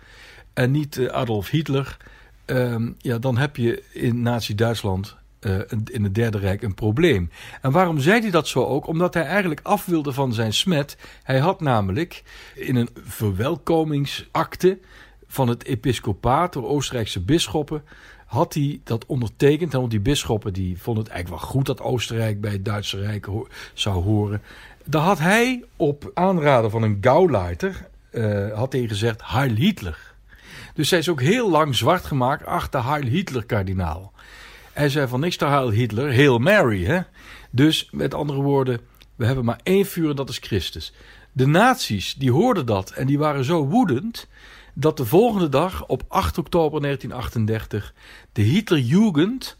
en 0.54 0.70
niet 0.70 0.96
eh, 0.98 1.06
Adolf 1.06 1.48
Hitler. 1.48 1.96
ehm, 2.44 2.90
ja, 2.98 3.18
dan 3.18 3.38
heb 3.38 3.56
je 3.56 3.82
in 3.92 4.22
Nazi-Duitsland, 4.22 5.16
eh, 5.40 5.58
in 5.84 6.04
het 6.04 6.14
Derde 6.14 6.38
Rijk, 6.38 6.62
een 6.62 6.74
probleem. 6.74 7.30
En 7.62 7.70
waarom 7.70 8.00
zei 8.00 8.20
hij 8.20 8.30
dat 8.30 8.48
zo 8.48 8.64
ook? 8.64 8.86
Omdat 8.86 9.14
hij 9.14 9.24
eigenlijk 9.24 9.60
af 9.62 9.84
wilde 9.86 10.12
van 10.12 10.34
zijn 10.34 10.52
smet. 10.52 10.96
Hij 11.22 11.38
had 11.38 11.60
namelijk 11.60 12.22
in 12.54 12.76
een 12.76 12.88
verwelkomingsakte 13.04 14.78
van 15.26 15.48
het 15.48 15.64
episcopaat, 15.64 16.52
door 16.52 16.68
Oostenrijkse 16.68 17.20
bisschoppen, 17.20 17.84
had 18.30 18.54
hij 18.54 18.80
dat 18.84 19.06
ondertekend. 19.06 19.72
Want 19.72 19.90
die 19.90 20.00
bisschoppen 20.00 20.52
die 20.52 20.78
vonden 20.78 21.02
het 21.04 21.12
eigenlijk 21.12 21.42
wel 21.42 21.52
goed 21.52 21.66
dat 21.66 21.80
Oostenrijk 21.80 22.40
bij 22.40 22.52
het 22.52 22.64
Duitse 22.64 23.00
Rijk 23.00 23.28
zou 23.74 24.02
horen. 24.02 24.42
Daar 24.84 25.02
had 25.02 25.18
hij 25.18 25.64
op 25.76 26.10
aanraden 26.14 26.70
van 26.70 26.82
een 26.82 26.98
Gauleiter 27.00 27.88
eh, 28.10 28.52
had 28.52 28.72
hij 28.72 28.88
gezegd 28.88 29.22
Heil 29.24 29.54
Hitler. 29.54 30.14
Dus 30.74 30.90
hij 30.90 30.98
is 30.98 31.08
ook 31.08 31.20
heel 31.20 31.50
lang 31.50 31.76
zwart 31.76 32.04
gemaakt 32.04 32.46
achter 32.46 32.84
Heil 32.84 33.06
Hitler 33.06 33.44
kardinaal. 33.44 34.12
Hij 34.72 34.88
zei 34.88 35.08
van 35.08 35.20
niks 35.20 35.36
te 35.36 35.46
Heil 35.46 35.70
Hitler, 35.70 36.14
Hail 36.14 36.38
Mary. 36.38 36.84
Hè? 36.84 37.00
Dus 37.50 37.88
met 37.92 38.14
andere 38.14 38.40
woorden, 38.40 38.80
we 39.16 39.26
hebben 39.26 39.44
maar 39.44 39.60
één 39.62 39.86
vuur 39.86 40.10
en 40.10 40.16
dat 40.16 40.28
is 40.28 40.38
Christus. 40.38 40.92
De 41.32 41.46
nazi's 41.46 42.14
die 42.14 42.32
hoorden 42.32 42.66
dat 42.66 42.90
en 42.90 43.06
die 43.06 43.18
waren 43.18 43.44
zo 43.44 43.66
woedend 43.66 44.28
dat 44.80 44.96
de 44.96 45.04
volgende 45.04 45.48
dag 45.48 45.86
op 45.86 46.02
8 46.08 46.38
oktober 46.38 46.80
1938 46.80 47.94
de 48.32 48.42
Hitlerjugend 48.42 49.58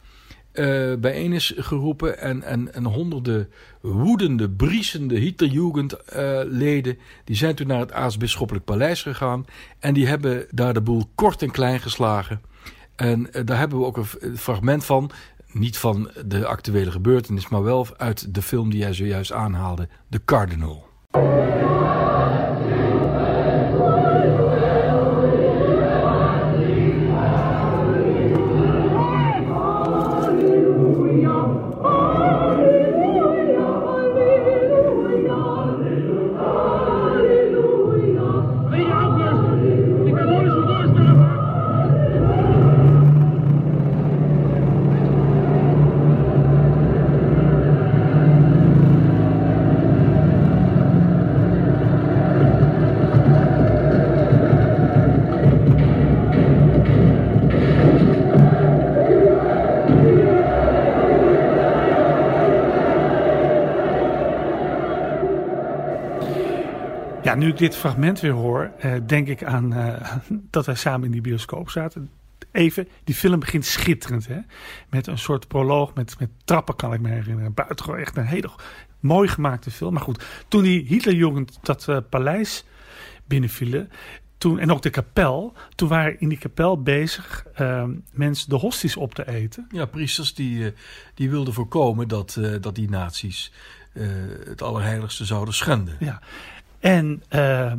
eh 0.53 0.95
bijeen 0.99 1.33
is 1.33 1.55
geroepen 1.57 2.19
en, 2.19 2.43
en, 2.43 2.75
en 2.75 2.85
honderden 2.85 3.49
woedende, 3.81 4.51
briesende 4.51 5.19
Hitlerjugend-leden 5.19 6.99
die 7.25 7.37
zijn 7.37 7.55
toen 7.55 7.67
naar 7.67 7.81
het 7.81 7.93
aartsbisschoppelijk 7.93 8.65
paleis 8.65 9.03
gegaan 9.03 9.45
en 9.79 9.95
die 9.95 10.07
hebben 10.07 10.47
daar 10.51 10.75
de 10.75 10.81
boel 10.81 11.11
kort 11.15 11.43
en 11.43 11.51
klein 11.51 11.81
geslagen. 11.81 12.41
En 12.97 13.33
eh, 13.33 13.43
daar 13.45 13.59
hebben 13.59 13.79
we 13.79 13.85
ook 13.85 13.97
een 13.97 14.37
fragment 14.37 14.85
van, 14.85 15.11
niet 15.53 15.79
van 15.79 16.11
de 16.27 16.47
actuele 16.47 16.91
gebeurtenis, 16.91 17.49
maar 17.49 17.63
wel 17.63 17.87
uit 17.97 18.35
de 18.35 18.43
film 18.43 18.71
die 18.71 18.79
jij 18.79 18.93
zojuist 18.93 19.33
aanhaalde, 19.33 19.89
The 20.09 20.25
Cardinal. 20.25 20.89
Nu 67.41 67.49
ik 67.49 67.59
dit 67.59 67.77
fragment 67.77 68.21
weer 68.21 68.33
hoor, 68.33 68.71
eh, 68.79 68.93
denk 69.07 69.29
ik 69.29 69.45
aan 69.45 69.73
eh, 69.73 70.17
dat 70.51 70.67
wij 70.67 70.75
samen 70.75 71.07
in 71.07 71.13
die 71.13 71.21
bioscoop 71.21 71.71
zaten. 71.71 72.11
Even, 72.53 72.89
die 73.05 73.15
film 73.15 73.41
begint 73.41 73.65
schitterend, 73.65 74.27
hè? 74.27 74.39
Met 74.89 75.07
een 75.07 75.19
soort 75.19 75.49
proloog, 75.49 75.95
met, 75.95 76.19
met 76.19 76.29
trappen 76.45 76.77
kan 76.77 76.93
ik 76.93 77.01
me 77.01 77.09
herinneren. 77.09 77.55
Buitengewoon 77.55 78.01
echt 78.01 78.17
een 78.17 78.25
hele 78.25 78.51
mooi 79.01 79.29
gemaakte 79.29 79.71
film. 79.71 79.93
Maar 79.93 80.03
goed, 80.03 80.25
toen 80.49 80.63
die 80.63 80.87
Hitlerjugend 80.87 81.59
dat 81.63 81.89
eh, 81.89 81.97
paleis 82.09 82.65
binnenvielen, 83.25 83.91
toen, 84.39 84.59
en 84.59 84.73
ook 84.73 84.83
de 84.83 84.91
kapel, 84.91 85.53
toen 85.75 85.89
waren 85.89 86.21
in 86.21 86.29
die 86.29 86.39
kapel 86.39 86.83
bezig 86.83 87.47
eh, 87.55 87.85
mensen 88.13 88.49
de 88.49 88.57
hosties 88.57 88.97
op 88.97 89.15
te 89.15 89.29
eten. 89.29 89.67
Ja, 89.71 89.85
priesters 89.85 90.35
die, 90.35 90.73
die 91.15 91.31
wilden 91.31 91.55
voorkomen 91.55 92.09
dat, 92.09 92.39
dat 92.61 92.75
die 92.75 92.91
nazi's 92.91 93.53
het 94.45 94.63
Allerheiligste 94.63 95.25
zouden 95.25 95.55
schenden. 95.55 95.97
Ja. 95.99 96.21
En 96.81 97.23
eh, 97.29 97.73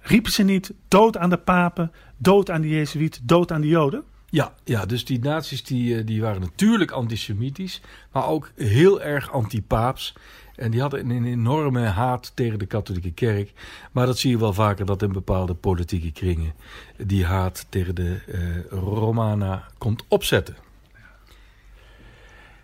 riepen 0.00 0.32
ze 0.32 0.42
niet 0.42 0.72
dood 0.88 1.16
aan 1.16 1.30
de 1.30 1.36
papen, 1.36 1.92
dood 2.16 2.50
aan 2.50 2.60
de 2.60 2.68
Jezuïeten, 2.68 3.26
dood 3.26 3.52
aan 3.52 3.60
de 3.60 3.68
Joden? 3.68 4.04
Ja, 4.30 4.52
ja 4.64 4.86
dus 4.86 5.04
die 5.04 5.18
nazi's 5.18 5.64
die, 5.64 5.96
eh, 5.96 6.06
die 6.06 6.20
waren 6.20 6.40
natuurlijk 6.40 6.90
antisemitisch, 6.90 7.80
maar 8.12 8.26
ook 8.28 8.50
heel 8.56 9.02
erg 9.02 9.32
anti-paaps. 9.32 10.14
En 10.56 10.70
die 10.70 10.80
hadden 10.80 11.10
een 11.10 11.24
enorme 11.24 11.80
haat 11.80 12.32
tegen 12.34 12.58
de 12.58 12.66
katholieke 12.66 13.12
kerk. 13.12 13.52
Maar 13.92 14.06
dat 14.06 14.18
zie 14.18 14.30
je 14.30 14.38
wel 14.38 14.52
vaker 14.52 14.86
dat 14.86 15.02
in 15.02 15.12
bepaalde 15.12 15.54
politieke 15.54 16.12
kringen 16.12 16.52
die 16.96 17.24
haat 17.24 17.66
tegen 17.68 17.94
de 17.94 18.18
eh, 18.26 18.78
Romana 18.78 19.66
komt 19.78 20.04
opzetten. 20.08 20.56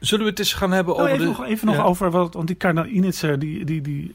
Zullen 0.00 0.24
we 0.24 0.30
het 0.30 0.38
eens 0.38 0.52
gaan 0.52 0.72
hebben 0.72 0.96
Nou, 0.96 1.08
over 1.08 1.20
even 1.20 1.32
de... 1.32 1.38
nog, 1.38 1.48
even 1.48 1.66
nog 1.66 1.84
over, 1.84 2.10
wat, 2.10 2.34
want 2.34 2.46
die 2.46 2.56
kardinaal 2.56 2.86
Initzer, 2.86 3.38
die, 3.38 3.64
die, 3.64 3.80
die 3.80 4.14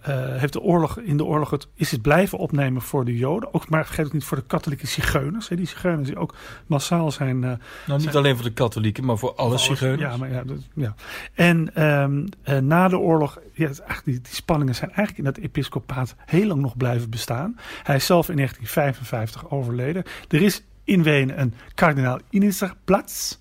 eh, 0.00 0.36
heeft 0.36 0.52
de 0.52 0.60
oorlog, 0.60 0.98
in 0.98 1.16
de 1.16 1.24
oorlog 1.24 1.50
het, 1.50 1.68
is 1.74 1.90
het 1.90 2.02
blijven 2.02 2.38
opnemen 2.38 2.82
voor 2.82 3.04
de 3.04 3.16
Joden. 3.16 3.54
Ook, 3.54 3.68
maar 3.68 3.86
vergeet 3.86 4.06
ook 4.06 4.12
niet 4.12 4.24
voor 4.24 4.36
de 4.36 4.44
katholieke 4.46 4.86
zigeuners. 4.86 5.48
Hè, 5.48 5.56
die 5.56 5.66
zigeuners 5.66 6.08
die 6.08 6.16
ook 6.16 6.34
massaal 6.66 7.10
zijn... 7.10 7.44
eh, 7.44 7.52
Nou, 7.86 8.00
niet 8.00 8.16
alleen 8.16 8.34
voor 8.34 8.44
de 8.44 8.52
katholieken, 8.52 9.04
maar 9.04 9.18
voor 9.18 9.34
alle 9.34 9.58
zigeuners. 9.58 10.00
Ja, 10.00 10.16
maar 10.16 10.30
ja, 10.30 10.42
dat, 10.44 10.56
ja. 10.74 10.94
En 11.34 11.74
ehm, 11.74 12.26
eh, 12.42 12.58
na 12.58 12.88
de 12.88 12.98
oorlog, 12.98 13.38
ja, 13.52 13.66
het 13.68 13.78
eigenlijk, 13.78 14.04
die, 14.04 14.20
die 14.20 14.34
spanningen 14.34 14.74
zijn 14.74 14.90
eigenlijk 14.92 15.18
in 15.18 15.34
dat 15.34 15.44
episcopaat 15.44 16.14
heel 16.26 16.46
lang 16.46 16.60
nog 16.60 16.76
blijven 16.76 17.10
bestaan. 17.10 17.58
Hij 17.82 17.96
is 17.96 18.06
zelf 18.06 18.28
in 18.28 18.36
1955 18.36 19.50
overleden. 19.50 20.02
Er 20.28 20.42
is 20.42 20.64
in 20.84 21.02
Wenen 21.02 21.40
een 21.40 21.54
kardinaal 21.74 22.18
Initzer-plaats. 22.30 23.38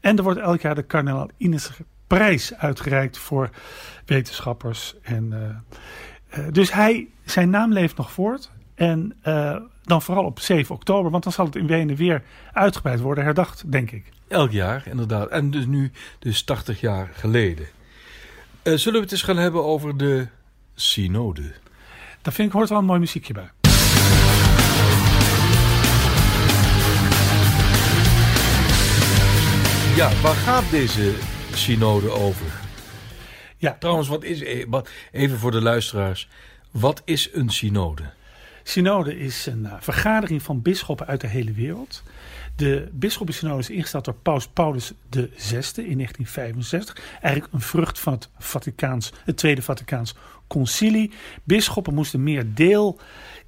En 0.00 0.16
er 0.16 0.22
wordt 0.22 0.38
elk 0.40 0.60
jaar 0.60 0.74
de 0.74 0.82
kardinaal 0.82 1.28
Initzer 1.36 1.76
prijs 2.06 2.54
uitgereikt 2.54 3.18
voor 3.18 3.50
wetenschappers 4.04 4.94
en 5.02 5.32
Eh, 6.34 6.44
dus 6.50 6.72
hij, 6.72 7.08
zijn 7.24 7.50
naam 7.50 7.72
leeft 7.72 7.96
nog 7.96 8.12
voort. 8.12 8.50
En 8.74 9.16
eh, 9.22 9.56
dan 9.82 10.02
vooral 10.02 10.24
op 10.24 10.40
7 10.40 10.74
oktober, 10.74 11.10
want 11.10 11.24
dan 11.24 11.32
zal 11.32 11.44
het 11.44 11.56
in 11.56 11.66
Wenen 11.66 11.96
weer 11.96 12.22
uitgebreid 12.52 13.00
worden, 13.00 13.24
herdacht, 13.24 13.72
denk 13.72 13.90
ik. 13.90 14.04
Elk 14.28 14.50
jaar, 14.50 14.82
inderdaad. 14.86 15.28
En 15.28 15.50
dus 15.50 15.66
nu, 15.66 15.92
dus 16.18 16.42
80 16.42 16.80
jaar 16.80 17.10
geleden. 17.14 17.66
Eh, 18.62 18.74
zullen 18.74 18.98
we 18.98 19.04
het 19.04 19.12
eens 19.12 19.22
gaan 19.22 19.36
hebben 19.36 19.64
over 19.64 19.96
de 19.96 20.26
synode? 20.74 21.52
Daar 22.22 22.32
vind 22.32 22.48
ik 22.48 22.54
hoort 22.54 22.68
wel 22.68 22.78
een 22.78 22.84
mooi 22.84 23.00
muziekje 23.00 23.32
bij. 23.32 23.50
Ja, 29.96 30.10
waar 30.22 30.34
gaat 30.34 30.70
deze 30.70 31.14
synode 31.56 32.10
over? 32.10 32.46
Ja, 33.56 33.76
Trouwens, 33.78 34.08
wat 34.08 34.24
is, 34.24 34.40
e- 34.40 34.64
wat, 34.68 34.88
even 35.12 35.38
voor 35.38 35.50
de 35.50 35.60
luisteraars, 35.60 36.28
wat 36.70 37.02
is 37.04 37.28
een 37.32 37.50
synode? 37.50 38.02
Synode 38.62 39.18
is 39.18 39.46
een 39.46 39.62
uh, 39.64 39.74
vergadering 39.80 40.42
van 40.42 40.62
bisschoppen 40.62 41.06
uit 41.06 41.20
de 41.20 41.26
hele 41.26 41.52
wereld. 41.52 42.02
De 42.56 42.88
bisschoppensynode 42.92 43.58
is 43.58 43.70
ingesteld 43.70 44.04
door 44.04 44.14
paus 44.14 44.48
Paulus 44.48 44.92
VI 45.10 45.82
in 45.82 45.96
1965. 45.96 46.98
Eigenlijk 47.20 47.52
een 47.52 47.60
vrucht 47.60 47.98
van 47.98 48.12
het, 48.12 48.28
Vaticaans, 48.38 49.12
het 49.24 49.36
Tweede 49.36 49.62
Vaticaans 49.62 50.14
Concilie. 50.46 51.12
Bisschoppen 51.42 51.94
moesten 51.94 52.22
meer 52.22 52.54
deel 52.54 53.00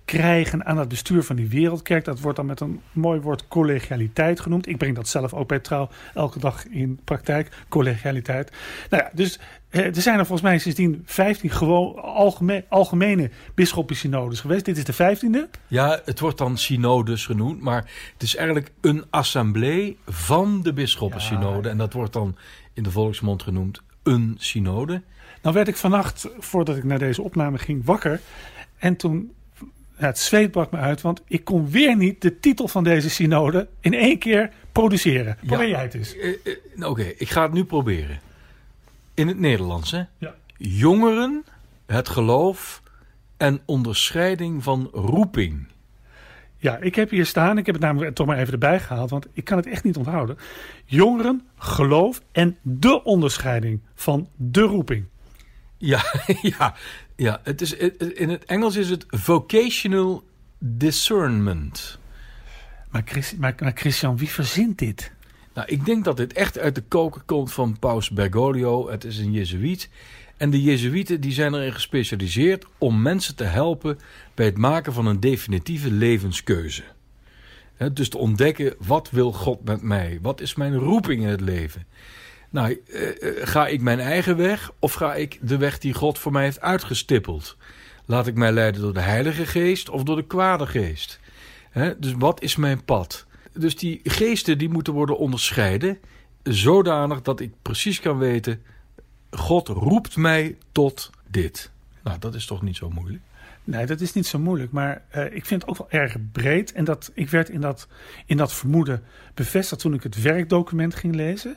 krijgen 0.06 0.64
aan 0.64 0.78
het 0.78 0.88
bestuur 0.88 1.22
van 1.22 1.36
die 1.36 1.48
wereldkerk. 1.48 2.04
Dat 2.04 2.20
wordt 2.20 2.36
dan 2.36 2.46
met 2.46 2.60
een 2.60 2.80
mooi 2.92 3.20
woord 3.20 3.48
collegialiteit 3.48 4.40
genoemd. 4.40 4.68
Ik 4.68 4.78
breng 4.78 4.94
dat 4.94 5.08
zelf 5.08 5.34
ook 5.34 5.48
bij 5.48 5.58
trouw 5.58 5.88
elke 6.14 6.38
dag 6.38 6.66
in 6.66 7.00
praktijk, 7.04 7.64
collegialiteit. 7.68 8.52
Nou 8.90 9.02
ja, 9.02 9.10
dus 9.14 9.38
eh, 9.68 9.84
er 9.84 10.02
zijn 10.02 10.18
er 10.18 10.26
volgens 10.26 10.48
mij 10.48 10.58
sindsdien 10.58 11.02
15 11.04 11.50
gewoon 11.50 12.02
algemene, 12.02 12.64
algemene 12.68 13.30
bisschoppensynodes 13.54 14.40
geweest. 14.40 14.64
Dit 14.64 14.76
is 14.76 14.84
de 14.84 15.16
15e. 15.16 15.60
Ja, 15.66 16.00
het 16.04 16.20
wordt 16.20 16.38
dan 16.38 16.58
synodes 16.58 17.26
genoemd, 17.26 17.60
maar 17.60 17.90
het 18.12 18.22
is 18.22 18.36
eigenlijk 18.36 18.70
een 18.80 19.04
assemblee 19.10 19.98
van 20.06 20.62
de 20.62 20.72
bisschoppensynode. 20.72 21.68
En 21.68 21.78
dat 21.78 21.92
wordt 21.92 22.12
dan 22.12 22.36
in 22.72 22.82
de 22.82 22.90
volksmond 22.90 23.42
genoemd 23.42 23.82
een 24.02 24.36
synode. 24.38 25.02
Nou 25.42 25.54
werd 25.54 25.68
ik 25.68 25.76
vannacht, 25.76 26.28
voordat 26.38 26.76
ik 26.76 26.84
naar 26.84 26.98
deze 26.98 27.22
opname 27.22 27.58
ging, 27.58 27.84
wakker. 27.84 28.20
En 28.78 28.96
toen, 28.96 29.32
ja, 29.45 29.45
het 29.96 30.18
zweet 30.18 30.50
brak 30.50 30.70
me 30.70 30.78
uit, 30.78 31.00
want 31.00 31.22
ik 31.26 31.44
kon 31.44 31.70
weer 31.70 31.96
niet 31.96 32.20
de 32.20 32.40
titel 32.40 32.68
van 32.68 32.84
deze 32.84 33.10
synode 33.10 33.68
in 33.80 33.94
één 33.94 34.18
keer 34.18 34.50
produceren. 34.72 35.36
Probeer 35.46 35.68
jij 35.68 35.82
het 35.82 35.94
eens. 35.94 36.16
Eh, 36.16 36.30
eh, 36.76 36.88
Oké, 36.88 37.02
ik 37.02 37.28
ga 37.28 37.42
het 37.42 37.52
nu 37.52 37.64
proberen. 37.64 38.20
In 39.14 39.28
het 39.28 39.38
Nederlands, 39.38 39.90
hè? 39.90 40.02
Ja. 40.18 40.34
Jongeren, 40.56 41.44
het 41.86 42.08
geloof 42.08 42.82
en 43.36 43.60
onderscheiding 43.64 44.62
van 44.62 44.88
roeping. 44.92 45.66
Ja, 46.58 46.76
ik 46.76 46.94
heb 46.94 47.10
hier 47.10 47.26
staan, 47.26 47.58
ik 47.58 47.66
heb 47.66 47.74
het 47.74 47.84
namelijk 47.84 48.14
toch 48.14 48.26
maar 48.26 48.38
even 48.38 48.52
erbij 48.52 48.80
gehaald, 48.80 49.10
want 49.10 49.26
ik 49.32 49.44
kan 49.44 49.56
het 49.56 49.66
echt 49.66 49.84
niet 49.84 49.96
onthouden. 49.96 50.38
Jongeren, 50.84 51.46
geloof 51.58 52.22
en 52.32 52.56
de 52.62 53.04
onderscheiding 53.04 53.80
van 53.94 54.28
de 54.36 54.60
roeping. 54.60 55.04
Ja, 55.78 56.02
ja, 56.56 56.74
ja. 57.16 57.40
Het 57.42 57.60
is, 57.60 57.72
in 57.72 58.28
het 58.28 58.44
Engels 58.44 58.76
is 58.76 58.90
het 58.90 59.04
vocational 59.08 60.24
discernment. 60.58 61.98
Maar, 62.90 63.02
Chris, 63.04 63.34
maar, 63.34 63.54
maar 63.58 63.72
Christian, 63.74 64.16
wie 64.16 64.30
verzint 64.30 64.78
dit? 64.78 65.12
Nou, 65.54 65.68
ik 65.68 65.84
denk 65.84 66.04
dat 66.04 66.16
dit 66.16 66.32
echt 66.32 66.58
uit 66.58 66.74
de 66.74 66.82
koker 66.88 67.22
komt 67.22 67.52
van 67.52 67.78
Paus 67.78 68.10
Bergoglio. 68.10 68.90
Het 68.90 69.04
is 69.04 69.18
een 69.18 69.32
Jezuïet. 69.32 69.88
En 70.36 70.50
de 70.50 70.62
Jezuïeten 70.62 71.20
die 71.20 71.32
zijn 71.32 71.54
erin 71.54 71.72
gespecialiseerd 71.72 72.66
om 72.78 73.02
mensen 73.02 73.36
te 73.36 73.44
helpen 73.44 73.98
bij 74.34 74.46
het 74.46 74.58
maken 74.58 74.92
van 74.92 75.06
een 75.06 75.20
definitieve 75.20 75.90
levenskeuze. 75.90 76.82
He, 77.74 77.92
dus 77.92 78.08
te 78.08 78.18
ontdekken, 78.18 78.74
wat 78.78 79.10
wil 79.10 79.32
God 79.32 79.64
met 79.64 79.82
mij? 79.82 80.18
Wat 80.22 80.40
is 80.40 80.54
mijn 80.54 80.74
roeping 80.74 81.22
in 81.22 81.28
het 81.28 81.40
leven? 81.40 81.86
Nou, 82.56 82.82
eh, 82.86 83.08
eh, 83.08 83.48
ga 83.48 83.66
ik 83.66 83.80
mijn 83.80 84.00
eigen 84.00 84.36
weg 84.36 84.72
of 84.78 84.92
ga 84.92 85.14
ik 85.14 85.38
de 85.42 85.56
weg 85.56 85.78
die 85.78 85.94
God 85.94 86.18
voor 86.18 86.32
mij 86.32 86.42
heeft 86.42 86.60
uitgestippeld? 86.60 87.56
Laat 88.04 88.26
ik 88.26 88.34
mij 88.34 88.52
leiden 88.52 88.80
door 88.80 88.92
de 88.92 89.00
Heilige 89.00 89.46
Geest 89.46 89.88
of 89.88 90.02
door 90.02 90.16
de 90.16 90.26
kwade 90.26 90.66
geest? 90.66 91.20
Dus 91.98 92.12
wat 92.18 92.42
is 92.42 92.56
mijn 92.56 92.84
pad? 92.84 93.26
Dus 93.52 93.76
die 93.76 94.00
geesten 94.04 94.58
die 94.58 94.68
moeten 94.68 94.92
worden 94.92 95.18
onderscheiden, 95.18 95.98
zodanig 96.42 97.22
dat 97.22 97.40
ik 97.40 97.52
precies 97.62 98.00
kan 98.00 98.18
weten: 98.18 98.62
God 99.30 99.68
roept 99.68 100.16
mij 100.16 100.56
tot 100.72 101.10
dit. 101.30 101.70
Nou, 102.02 102.18
dat 102.18 102.34
is 102.34 102.46
toch 102.46 102.62
niet 102.62 102.76
zo 102.76 102.90
moeilijk? 102.90 103.22
Nee, 103.64 103.86
dat 103.86 104.00
is 104.00 104.12
niet 104.12 104.26
zo 104.26 104.38
moeilijk. 104.38 104.72
Maar 104.72 105.02
uh, 105.16 105.24
ik 105.24 105.44
vind 105.46 105.60
het 105.60 105.70
ook 105.70 105.76
wel 105.76 106.00
erg 106.00 106.16
breed. 106.32 106.72
En 106.72 106.84
dat, 106.84 107.10
ik 107.14 107.30
werd 107.30 107.48
in 107.48 107.60
dat, 107.60 107.88
in 108.26 108.36
dat 108.36 108.52
vermoeden 108.52 109.02
bevestigd 109.34 109.80
toen 109.80 109.94
ik 109.94 110.02
het 110.02 110.22
werkdocument 110.22 110.94
ging 110.94 111.14
lezen. 111.14 111.56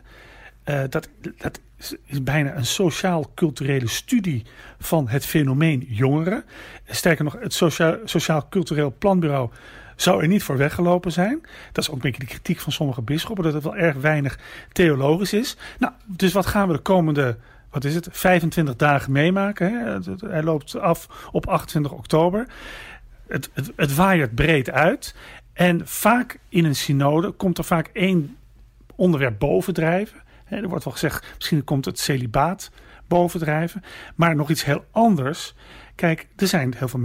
Uh, 0.70 0.82
dat, 0.90 1.10
dat 1.38 1.60
is 2.06 2.24
bijna 2.24 2.56
een 2.56 2.66
sociaal-culturele 2.66 3.88
studie 3.88 4.44
van 4.80 5.08
het 5.08 5.26
fenomeen 5.26 5.86
jongeren. 5.88 6.44
Sterker 6.86 7.24
nog, 7.24 7.38
het 7.40 7.54
Sociaal-Cultureel 8.04 8.96
Planbureau 8.98 9.50
zou 9.96 10.22
er 10.22 10.28
niet 10.28 10.44
voor 10.44 10.58
weggelopen 10.58 11.12
zijn. 11.12 11.42
Dat 11.72 11.84
is 11.84 11.90
ook 11.90 11.96
een 11.96 12.02
beetje 12.02 12.20
de 12.20 12.26
kritiek 12.26 12.60
van 12.60 12.72
sommige 12.72 13.02
bisschoppen, 13.02 13.44
dat 13.44 13.54
het 13.54 13.64
wel 13.64 13.76
erg 13.76 13.96
weinig 13.96 14.40
theologisch 14.72 15.34
is. 15.34 15.58
Nou, 15.80 15.94
dus 16.06 16.34
wat 16.34 16.46
gaan 16.46 16.68
we 16.68 16.74
de 16.74 16.80
komende, 16.80 17.38
wat 17.70 17.84
is 17.84 17.96
het, 17.96 18.08
25 18.12 18.76
dagen 18.76 19.12
meemaken? 19.12 19.74
Hè? 19.74 19.98
Hij 20.30 20.44
loopt 20.44 20.76
af 20.76 21.30
op 21.32 21.48
28 21.48 21.92
oktober. 21.92 22.48
Het, 23.28 23.50
het, 23.54 23.72
het 23.76 24.36
breed 24.36 24.72
uit. 24.72 25.16
En 25.54 25.88
vaak 25.88 26.40
in 26.50 26.66
een 26.66 26.76
synode 26.76 27.32
komt 27.32 27.58
er 27.58 27.64
vaak 27.64 27.90
één 27.94 28.38
onderwerp 28.96 29.40
bovendrijven. 29.40 30.28
Er 30.50 30.68
wordt 30.68 30.84
wel 30.84 30.94
gezegd, 30.94 31.34
misschien 31.36 31.64
komt 31.64 31.86
het 31.86 32.00
celibaat 32.00 32.72
bovendrijven. 33.10 33.82
Maar 34.16 34.36
nog 34.36 34.50
iets 34.50 34.66
heel 34.66 34.86
anders. 34.92 35.56
Kijk, 35.96 36.28
er 36.36 36.48
zijn 36.48 36.74
heel 36.78 36.88
veel 36.88 37.02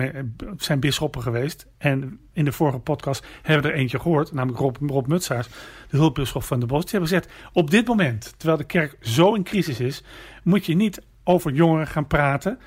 zijn 0.57 0.81
bisschoppen 0.81 1.23
geweest. 1.23 1.67
En 1.79 2.19
in 2.33 2.45
de 2.45 2.53
vorige 2.53 2.79
podcast 2.79 3.27
hebben 3.43 3.63
we 3.63 3.73
er 3.73 3.81
eentje 3.81 4.01
gehoord, 4.01 4.33
namelijk 4.33 4.59
Rob, 4.59 4.77
Rob 4.91 5.07
Mutsaars, 5.07 5.49
de 5.91 5.97
hulpbisschop 5.97 6.43
van 6.43 6.61
de 6.61 6.67
Bos. 6.67 6.81
Die 6.81 6.91
hebben 6.91 7.09
gezegd: 7.09 7.33
op 7.53 7.71
dit 7.71 7.87
moment, 7.87 8.35
terwijl 8.37 8.59
de 8.59 8.65
kerk 8.65 8.97
zo 9.01 9.35
in 9.35 9.43
crisis 9.43 9.81
is, 9.81 10.05
moet 10.43 10.67
je 10.67 10.75
niet 10.75 11.03
over 11.25 11.53
jongeren 11.53 11.87
gaan 11.87 12.07
praten. 12.07 12.59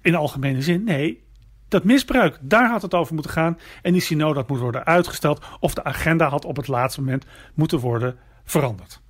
In 0.00 0.14
algemene 0.14 0.62
zin. 0.62 0.84
Nee, 0.84 1.24
dat 1.68 1.84
misbruik, 1.84 2.38
daar 2.40 2.70
had 2.70 2.82
het 2.82 2.94
over 2.94 3.14
moeten 3.14 3.32
gaan. 3.32 3.58
En 3.82 3.92
die 3.92 4.02
synode 4.02 4.34
dat 4.34 4.48
moet 4.48 4.58
worden 4.58 4.84
uitgesteld. 4.84 5.44
Of 5.60 5.74
de 5.74 5.84
agenda 5.84 6.28
had 6.28 6.44
op 6.44 6.56
het 6.56 6.68
laatste 6.68 7.00
moment 7.00 7.24
moeten 7.54 7.78
worden 7.78 8.16
veranderd. 8.44 9.04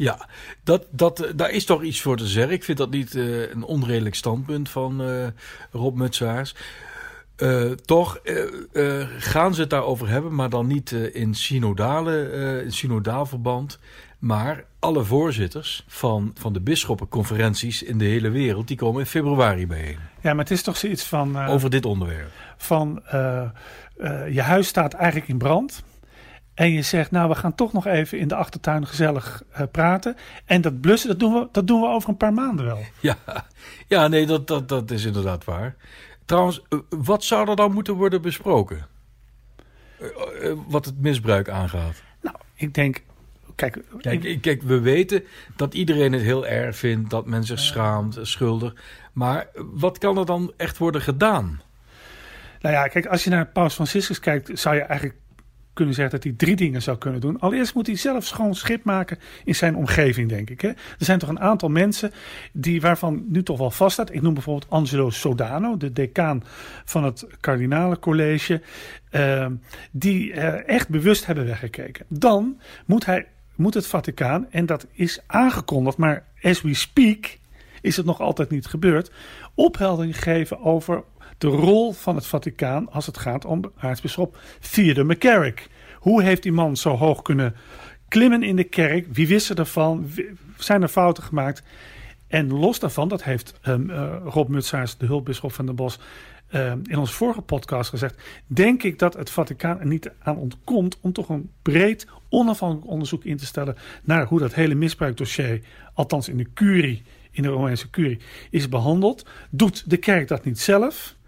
Ja, 0.00 0.28
dat, 0.64 0.86
dat, 0.90 1.32
daar 1.36 1.50
is 1.50 1.64
toch 1.64 1.82
iets 1.82 2.00
voor 2.00 2.16
te 2.16 2.26
zeggen. 2.26 2.52
Ik 2.52 2.64
vind 2.64 2.78
dat 2.78 2.90
niet 2.90 3.14
uh, 3.14 3.50
een 3.50 3.62
onredelijk 3.62 4.14
standpunt 4.14 4.68
van 4.68 5.02
uh, 5.02 5.26
Rob 5.70 5.96
Mutsaars. 5.96 6.54
Uh, 7.36 7.70
toch 7.70 8.20
gaan 9.18 9.54
ze 9.54 9.60
het 9.60 9.70
daarover 9.70 10.08
hebben, 10.08 10.34
maar 10.34 10.50
dan 10.50 10.66
niet 10.66 10.90
in, 10.92 11.34
synodale, 11.34 12.62
in 12.64 12.72
synodaal 12.72 13.26
verband. 13.26 13.78
Maar 14.18 14.64
alle 14.78 15.04
voorzitters 15.04 15.84
van, 15.86 16.34
van 16.38 16.52
de 16.52 16.60
bisschoppenconferenties 16.60 17.82
in 17.82 17.98
de 17.98 18.04
hele 18.04 18.30
wereld, 18.30 18.68
die 18.68 18.76
komen 18.76 19.00
in 19.00 19.06
februari 19.06 19.66
bijeen. 19.66 19.98
Ja, 20.20 20.30
maar 20.34 20.44
het 20.44 20.50
is 20.50 20.62
toch 20.62 20.76
zoiets 20.76 21.04
van... 21.04 21.46
over 21.46 21.70
dit 21.70 21.86
onderwerp. 21.86 22.30
Van, 22.56 23.02
je 24.30 24.42
huis 24.42 24.66
staat 24.66 24.92
eigenlijk 24.92 25.28
in 25.28 25.38
brand. 25.38 25.82
En 26.60 26.72
je 26.72 26.82
zegt, 26.82 27.10
nou, 27.10 27.28
we 27.28 27.34
gaan 27.34 27.54
toch 27.54 27.72
nog 27.72 27.86
even 27.86 28.18
in 28.18 28.28
de 28.28 28.34
achtertuin 28.34 28.86
gezellig 28.86 29.42
uh, 29.52 29.62
praten. 29.70 30.16
En 30.44 30.60
dat 30.60 30.80
blussen, 30.80 31.08
dat 31.08 31.18
doen, 31.18 31.32
we, 31.32 31.48
dat 31.52 31.66
doen 31.66 31.80
we 31.80 31.86
over 31.86 32.08
een 32.08 32.16
paar 32.16 32.32
maanden 32.32 32.64
wel. 32.64 32.78
Ja, 33.00 33.16
ja 33.86 34.08
nee, 34.08 34.26
dat, 34.26 34.46
dat, 34.46 34.68
dat 34.68 34.90
is 34.90 35.04
inderdaad 35.04 35.44
waar. 35.44 35.76
Trouwens, 36.24 36.62
uh, 36.68 36.80
wat 36.88 37.24
zou 37.24 37.50
er 37.50 37.56
dan 37.56 37.72
moeten 37.72 37.94
worden 37.94 38.22
besproken? 38.22 38.86
Uh, 40.00 40.52
wat 40.68 40.84
het 40.84 41.00
misbruik 41.00 41.48
aangaat. 41.48 42.02
Nou, 42.20 42.36
ik 42.54 42.74
denk, 42.74 43.02
kijk, 43.54 43.82
kijk, 44.00 44.24
ik, 44.24 44.40
kijk, 44.40 44.62
we 44.62 44.80
weten 44.80 45.24
dat 45.56 45.74
iedereen 45.74 46.12
het 46.12 46.22
heel 46.22 46.46
erg 46.46 46.76
vindt, 46.76 47.10
dat 47.10 47.26
men 47.26 47.44
zich 47.44 47.58
schaamt, 47.58 48.18
schuldig. 48.22 48.74
Maar 49.12 49.48
wat 49.54 49.98
kan 49.98 50.18
er 50.18 50.26
dan 50.26 50.52
echt 50.56 50.78
worden 50.78 51.00
gedaan? 51.00 51.60
Nou 52.60 52.74
ja, 52.74 52.86
kijk, 52.86 53.06
als 53.06 53.24
je 53.24 53.30
naar 53.30 53.46
Paus 53.46 53.74
Franciscus 53.74 54.20
kijkt, 54.20 54.58
zou 54.58 54.74
je 54.74 54.80
eigenlijk 54.80 55.19
kunnen 55.80 55.98
zeggen 55.98 56.14
dat 56.14 56.24
hij 56.24 56.34
drie 56.36 56.56
dingen 56.56 56.82
zou 56.82 56.98
kunnen 56.98 57.20
doen. 57.20 57.38
Allereerst 57.38 57.74
moet 57.74 57.86
hij 57.86 57.96
zelf 57.96 58.26
schoon 58.26 58.54
schip 58.54 58.84
maken 58.84 59.18
in 59.44 59.54
zijn 59.54 59.76
omgeving, 59.76 60.28
denk 60.28 60.50
ik. 60.50 60.60
Hè? 60.60 60.68
Er 60.68 60.76
zijn 60.98 61.18
toch 61.18 61.28
een 61.28 61.40
aantal 61.40 61.68
mensen 61.68 62.12
die, 62.52 62.80
waarvan 62.80 63.24
nu 63.28 63.42
toch 63.42 63.58
wel 63.58 63.70
vaststaat. 63.70 64.14
Ik 64.14 64.22
noem 64.22 64.34
bijvoorbeeld 64.34 64.70
Angelo 64.70 65.10
Sodano, 65.10 65.76
de 65.76 65.92
decaan 65.92 66.42
van 66.84 67.04
het 67.04 67.26
Cardinalencollege. 67.40 68.62
Uh, 69.10 69.46
die 69.90 70.32
uh, 70.32 70.68
echt 70.68 70.88
bewust 70.88 71.26
hebben 71.26 71.46
weggekeken. 71.46 72.06
Dan 72.08 72.60
moet, 72.86 73.06
hij, 73.06 73.26
moet 73.54 73.74
het 73.74 73.86
Vaticaan, 73.86 74.46
en 74.50 74.66
dat 74.66 74.86
is 74.92 75.20
aangekondigd, 75.26 75.96
maar 75.96 76.24
as 76.42 76.62
we 76.62 76.74
speak 76.74 77.38
is 77.80 77.96
het 77.96 78.06
nog 78.06 78.20
altijd 78.20 78.50
niet 78.50 78.66
gebeurd, 78.66 79.10
opheldering 79.54 80.22
geven 80.22 80.60
over 80.60 81.02
de 81.38 81.48
rol 81.48 81.92
van 81.92 82.14
het 82.14 82.26
Vaticaan 82.26 82.90
als 82.90 83.06
het 83.06 83.18
gaat 83.18 83.44
om 83.44 83.72
aartsbisschop 83.76 84.38
Theodore 84.70 85.06
McCarrick. 85.06 85.68
Hoe 85.98 86.22
heeft 86.22 86.42
die 86.42 86.52
man 86.52 86.76
zo 86.76 86.96
hoog 86.96 87.22
kunnen 87.22 87.54
klimmen 88.08 88.42
in 88.42 88.56
de 88.56 88.64
kerk? 88.64 89.06
Wie 89.12 89.28
wist 89.28 89.50
er 89.50 89.58
ervan? 89.58 90.10
Zijn 90.56 90.82
er 90.82 90.88
fouten 90.88 91.22
gemaakt? 91.22 91.62
En 92.30 92.52
los 92.52 92.78
daarvan, 92.78 93.08
dat 93.08 93.24
heeft 93.24 93.54
ehm, 93.62 93.90
eh, 93.90 94.16
Rob 94.24 94.48
Mutsaars, 94.48 94.96
de 94.96 95.06
hulpbisschop 95.06 95.52
van 95.52 95.66
de 95.66 95.72
Bos, 95.72 95.98
ehm, 96.48 96.78
in 96.82 96.98
onze 96.98 97.12
vorige 97.12 97.40
podcast 97.40 97.90
gezegd. 97.90 98.22
Denk 98.46 98.82
ik 98.82 98.98
dat 98.98 99.14
het 99.14 99.30
Vaticaan 99.30 99.80
er 99.80 99.86
niet 99.86 100.10
aan 100.18 100.36
ontkomt 100.36 100.98
om 101.00 101.12
toch 101.12 101.28
een 101.28 101.50
breed, 101.62 102.06
onafhankelijk 102.28 102.90
onderzoek 102.90 103.24
in 103.24 103.36
te 103.36 103.46
stellen 103.46 103.76
naar 104.02 104.26
hoe 104.26 104.38
dat 104.38 104.54
hele 104.54 104.74
misbruikdossier, 104.74 105.60
althans 105.94 106.28
in 106.28 106.36
de 106.36 106.52
curie, 106.54 107.02
in 107.30 107.42
de 107.42 107.48
Romeinse 107.48 107.90
curie, 107.90 108.20
is 108.50 108.68
behandeld. 108.68 109.26
Doet 109.50 109.90
de 109.90 109.96
kerk 109.96 110.28
dat 110.28 110.44
niet 110.44 110.60
zelf? 110.60 111.18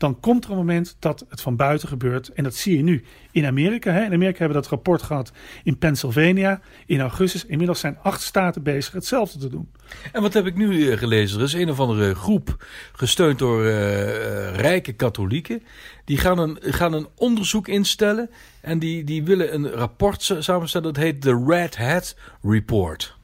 Dan 0.00 0.20
komt 0.20 0.44
er 0.44 0.50
een 0.50 0.56
moment 0.56 0.96
dat 0.98 1.24
het 1.28 1.40
van 1.40 1.56
buiten 1.56 1.88
gebeurt. 1.88 2.28
En 2.28 2.44
dat 2.44 2.54
zie 2.54 2.76
je 2.76 2.82
nu 2.82 3.04
in 3.30 3.46
Amerika. 3.46 3.92
Hè. 3.92 4.04
In 4.04 4.12
Amerika 4.12 4.38
hebben 4.38 4.56
we 4.56 4.62
dat 4.62 4.70
rapport 4.70 5.02
gehad 5.02 5.32
in 5.64 5.78
Pennsylvania 5.78 6.60
in 6.86 7.00
augustus. 7.00 7.46
Inmiddels 7.46 7.80
zijn 7.80 7.98
acht 8.02 8.20
staten 8.20 8.62
bezig 8.62 8.92
hetzelfde 8.92 9.38
te 9.38 9.48
doen. 9.48 9.68
En 10.12 10.22
wat 10.22 10.32
heb 10.32 10.46
ik 10.46 10.56
nu 10.56 10.90
eh, 10.90 10.98
gelezen? 10.98 11.38
Er 11.38 11.44
is 11.44 11.52
een 11.52 11.70
of 11.70 11.80
andere 11.80 12.14
groep, 12.14 12.64
gesteund 12.92 13.38
door 13.38 13.64
eh, 13.64 14.48
eh, 14.48 14.54
rijke 14.54 14.92
katholieken. 14.92 15.62
Die 16.04 16.18
gaan 16.18 16.38
een, 16.38 16.58
gaan 16.60 16.92
een 16.92 17.08
onderzoek 17.14 17.68
instellen. 17.68 18.30
En 18.60 18.78
die, 18.78 19.04
die 19.04 19.24
willen 19.24 19.54
een 19.54 19.70
rapport 19.70 20.22
sa- 20.22 20.40
samenstellen. 20.40 20.92
Dat 20.94 21.02
heet 21.02 21.22
de 21.22 21.44
Red 21.46 21.76
Hat 21.76 22.16
Report. 22.42 23.18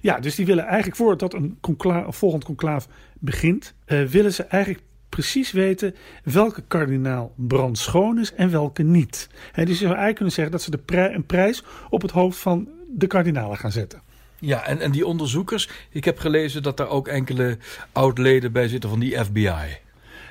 Ja, 0.00 0.20
dus 0.20 0.34
die 0.34 0.46
willen 0.46 0.64
eigenlijk 0.64 0.96
voordat 0.96 1.34
een, 1.34 1.58
concla 1.60 2.04
een 2.04 2.12
volgend 2.12 2.44
conclaaf 2.44 2.88
begint, 3.18 3.74
eh, 3.84 4.02
willen 4.02 4.32
ze 4.32 4.42
eigenlijk 4.42 4.84
precies 5.08 5.52
weten 5.52 5.94
welke 6.24 6.62
kardinaal 6.68 7.32
brandschoon 7.36 8.18
is 8.18 8.34
en 8.34 8.50
welke 8.50 8.82
niet. 8.82 9.28
Hè, 9.52 9.64
dus 9.64 9.78
je 9.78 9.84
zou 9.84 9.88
eigenlijk 9.88 10.16
kunnen 10.16 10.34
zeggen 10.34 10.52
dat 10.52 10.62
ze 10.62 10.70
de 10.70 11.12
een 11.14 11.26
prijs 11.26 11.64
op 11.90 12.02
het 12.02 12.10
hoofd 12.10 12.38
van 12.38 12.68
de 12.88 13.06
kardinalen 13.06 13.58
gaan 13.58 13.72
zetten. 13.72 14.02
Ja, 14.38 14.66
en, 14.66 14.80
en 14.80 14.90
die 14.90 15.06
onderzoekers. 15.06 15.68
Ik 15.90 16.04
heb 16.04 16.18
gelezen 16.18 16.62
dat 16.62 16.76
daar 16.76 16.88
ook 16.88 17.08
enkele 17.08 17.58
oud-leden 17.92 18.52
bij 18.52 18.68
zitten 18.68 18.90
van 18.90 19.00
die 19.00 19.24
FBI. 19.24 19.78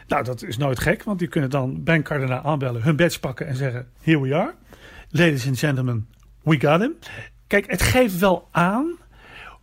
Nou, 0.07 0.23
dat 0.23 0.43
is 0.43 0.57
nooit 0.57 0.79
gek, 0.79 1.03
want 1.03 1.19
die 1.19 1.27
kunnen 1.27 1.49
dan 1.49 1.83
bij 1.83 1.95
een 1.95 2.03
kardinaal 2.03 2.41
aanbellen, 2.43 2.83
hun 2.83 2.95
badge 2.95 3.19
pakken 3.19 3.47
en 3.47 3.55
zeggen: 3.55 3.87
Here 4.01 4.21
we 4.21 4.35
are. 4.35 4.53
Ladies 5.09 5.47
and 5.47 5.59
gentlemen, 5.59 6.07
we 6.43 6.59
got 6.59 6.79
him. 6.79 6.95
Kijk, 7.47 7.71
het 7.71 7.81
geeft 7.81 8.17
wel 8.17 8.47
aan 8.51 8.97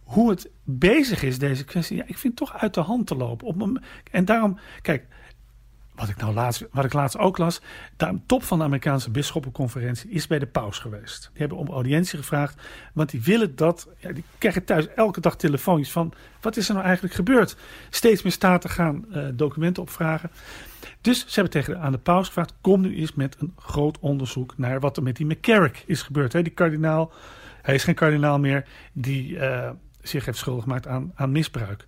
hoe 0.07 0.31
het 0.31 0.51
bezig 0.65 1.23
is, 1.23 1.39
deze 1.39 1.65
kwestie. 1.65 1.97
Ja, 1.97 2.03
ik 2.07 2.19
vind 2.19 2.39
het 2.39 2.49
toch 2.49 2.61
uit 2.61 2.75
de 2.75 2.81
hand 2.81 3.07
te 3.07 3.17
lopen. 3.17 3.47
Op 3.47 3.81
en 4.11 4.25
daarom, 4.25 4.59
kijk, 4.83 5.07
wat 5.95 6.09
ik 6.09 6.17
nou 6.17 6.35
laatst, 6.35 6.67
wat 6.71 6.85
ik 6.85 6.93
laatst 6.93 7.19
ook 7.19 7.39
las, 7.39 7.61
de 7.97 8.19
top 8.27 8.43
van 8.43 8.59
de 8.59 8.65
Amerikaanse 8.65 9.11
bisschoppenconferentie 9.11 10.11
is 10.11 10.27
bij 10.27 10.39
de 10.39 10.47
paus 10.47 10.79
geweest. 10.79 11.31
Die 11.33 11.41
hebben 11.41 11.59
om 11.59 11.69
audiëntie 11.69 12.19
gevraagd, 12.19 12.63
want 12.93 13.11
die 13.11 13.23
willen 13.23 13.57
dat, 13.57 13.89
ja, 13.99 14.13
die 14.13 14.25
krijgen 14.39 14.65
thuis 14.65 14.89
elke 14.89 15.21
dag 15.21 15.37
telefoontjes 15.37 15.93
van, 15.93 16.13
wat 16.41 16.57
is 16.57 16.69
er 16.69 16.75
nou 16.75 16.87
eigenlijk 16.87 17.15
gebeurd? 17.15 17.57
Steeds 17.91 18.23
meer 18.23 18.33
staten 18.33 18.71
gaan 18.71 19.13
eh, 19.13 19.25
documenten 19.35 19.83
opvragen. 19.83 20.31
Dus 21.01 21.19
ze 21.19 21.41
hebben 21.41 21.53
tegen 21.53 21.75
de, 21.75 21.81
aan 21.81 21.93
de 21.93 21.99
paus 21.99 22.27
gevraagd, 22.27 22.55
kom 22.61 22.81
nu 22.81 22.97
eens 22.97 23.15
met 23.15 23.37
een 23.39 23.53
groot 23.59 23.99
onderzoek 23.99 24.55
naar 24.57 24.81
wat 24.81 24.97
er 24.97 25.03
met 25.03 25.17
die 25.17 25.27
McCarrick 25.27 25.83
is 25.87 26.03
gebeurd. 26.03 26.33
Hè? 26.33 26.43
Die 26.43 26.53
kardinaal, 26.53 27.13
hij 27.63 27.75
is 27.75 27.85
geen 27.85 27.95
kardinaal 27.95 28.39
meer, 28.39 28.69
die 28.93 29.39
eh, 29.39 29.71
zich 30.09 30.25
heeft 30.25 30.39
schuldig 30.39 30.63
gemaakt 30.63 30.87
aan, 30.87 31.13
aan 31.15 31.33
misbruik. 31.33 31.87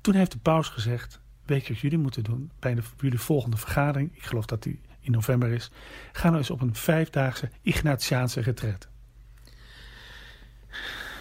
Toen 0.00 0.14
heeft 0.14 0.32
de 0.32 0.38
paus 0.38 0.68
gezegd, 0.68 1.20
weet 1.44 1.66
je 1.66 1.72
wat 1.72 1.82
jullie 1.82 1.98
moeten 1.98 2.24
doen 2.24 2.50
bij 2.58 2.74
de, 2.74 2.82
jullie 2.96 3.18
volgende 3.18 3.56
vergadering, 3.56 4.16
ik 4.16 4.22
geloof 4.22 4.46
dat 4.46 4.62
die 4.62 4.80
in 5.00 5.12
november 5.12 5.48
is, 5.48 5.70
ga 6.12 6.26
nou 6.26 6.38
eens 6.38 6.50
op 6.50 6.60
een 6.60 6.74
vijfdaagse 6.74 7.50
Ignatiaanse 7.62 8.40
retret. 8.40 8.88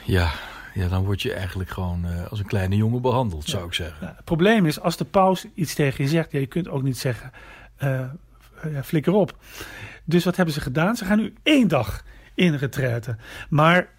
Ja, 0.05 0.31
ja, 0.73 0.87
dan 0.87 1.05
word 1.05 1.21
je 1.21 1.33
eigenlijk 1.33 1.69
gewoon 1.69 2.05
eh, 2.05 2.27
als 2.27 2.39
een 2.39 2.45
kleine 2.45 2.75
jongen 2.75 3.01
behandeld, 3.01 3.45
zou 3.45 3.65
ik 3.65 3.73
zeggen. 3.73 3.97
Nou, 4.01 4.15
het 4.15 4.25
probleem 4.25 4.65
is, 4.65 4.79
als 4.79 4.97
de 4.97 5.05
paus 5.05 5.45
iets 5.53 5.73
tegen 5.73 6.03
je 6.03 6.09
zegt, 6.09 6.31
ja, 6.31 6.39
je 6.39 6.45
kunt 6.45 6.67
ook 6.67 6.83
niet 6.83 6.97
zeggen, 6.97 7.31
eh, 7.75 8.05
ja, 8.71 8.83
flikker 8.83 9.13
op. 9.13 9.37
Dus 10.03 10.25
wat 10.25 10.35
hebben 10.35 10.53
ze 10.53 10.61
gedaan? 10.61 10.95
Ze 10.95 11.05
gaan 11.05 11.17
nu 11.17 11.33
één 11.43 11.67
dag 11.67 12.03
in 12.33 12.55
retraite. 12.55 13.15
Maar 13.49 13.89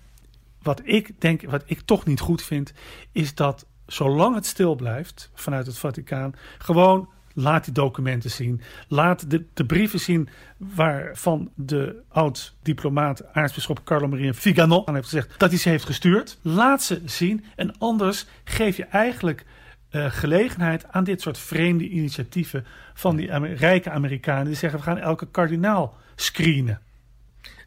wat 0.63 0.81
ik 0.85 1.11
denk, 1.19 1.43
wat 1.43 1.63
ik 1.67 1.81
toch 1.81 2.05
niet 2.07 2.21
goed 2.21 2.43
vind, 2.43 2.73
is 3.13 3.35
dat 3.35 3.67
zolang 3.87 4.35
het 4.35 4.47
stil 4.47 4.75
blijft 4.75 5.31
vanuit 5.35 5.67
het 5.67 5.79
Vaticaan, 5.79 6.35
gewoon 6.59 7.09
laat 7.35 7.65
die 7.65 7.75
documenten 7.75 8.31
zien. 8.31 8.61
Laat 8.89 9.31
de, 9.31 9.45
de 9.55 9.65
brieven 9.65 10.01
zien 10.01 10.29
waarvan 10.57 11.51
de 11.55 12.03
oud-diplomaat 12.09 13.33
aartsbisschop 13.33 13.85
Carlo 13.85 14.09
Maria 14.09 14.33
Vigano 14.33 14.85
aan 14.85 14.95
heeft 14.95 15.09
gezegd 15.09 15.39
dat 15.39 15.51
hij 15.51 15.59
ze 15.59 15.69
heeft 15.69 15.85
gestuurd. 15.85 16.39
Laat 16.43 16.83
ze 16.83 17.03
zien 17.05 17.45
en 17.57 17.79
anders 17.79 18.27
geef 18.45 18.77
je 18.77 18.85
eigenlijk 18.85 19.45
eh, 19.91 20.11
gelegenheid 20.11 20.89
aan 20.89 21.05
dit 21.05 21.21
soort 21.21 21.39
vreemde 21.39 21.89
initiatieven 21.89 22.67
van 22.95 23.17
die 23.17 23.55
rijke 23.55 23.91
Amerikanen 23.91 24.45
die 24.45 24.55
zeggen 24.55 24.79
we 24.79 24.85
gaan 24.85 24.99
elke 24.99 25.27
kardinaal 25.27 25.97
screenen, 26.15 26.81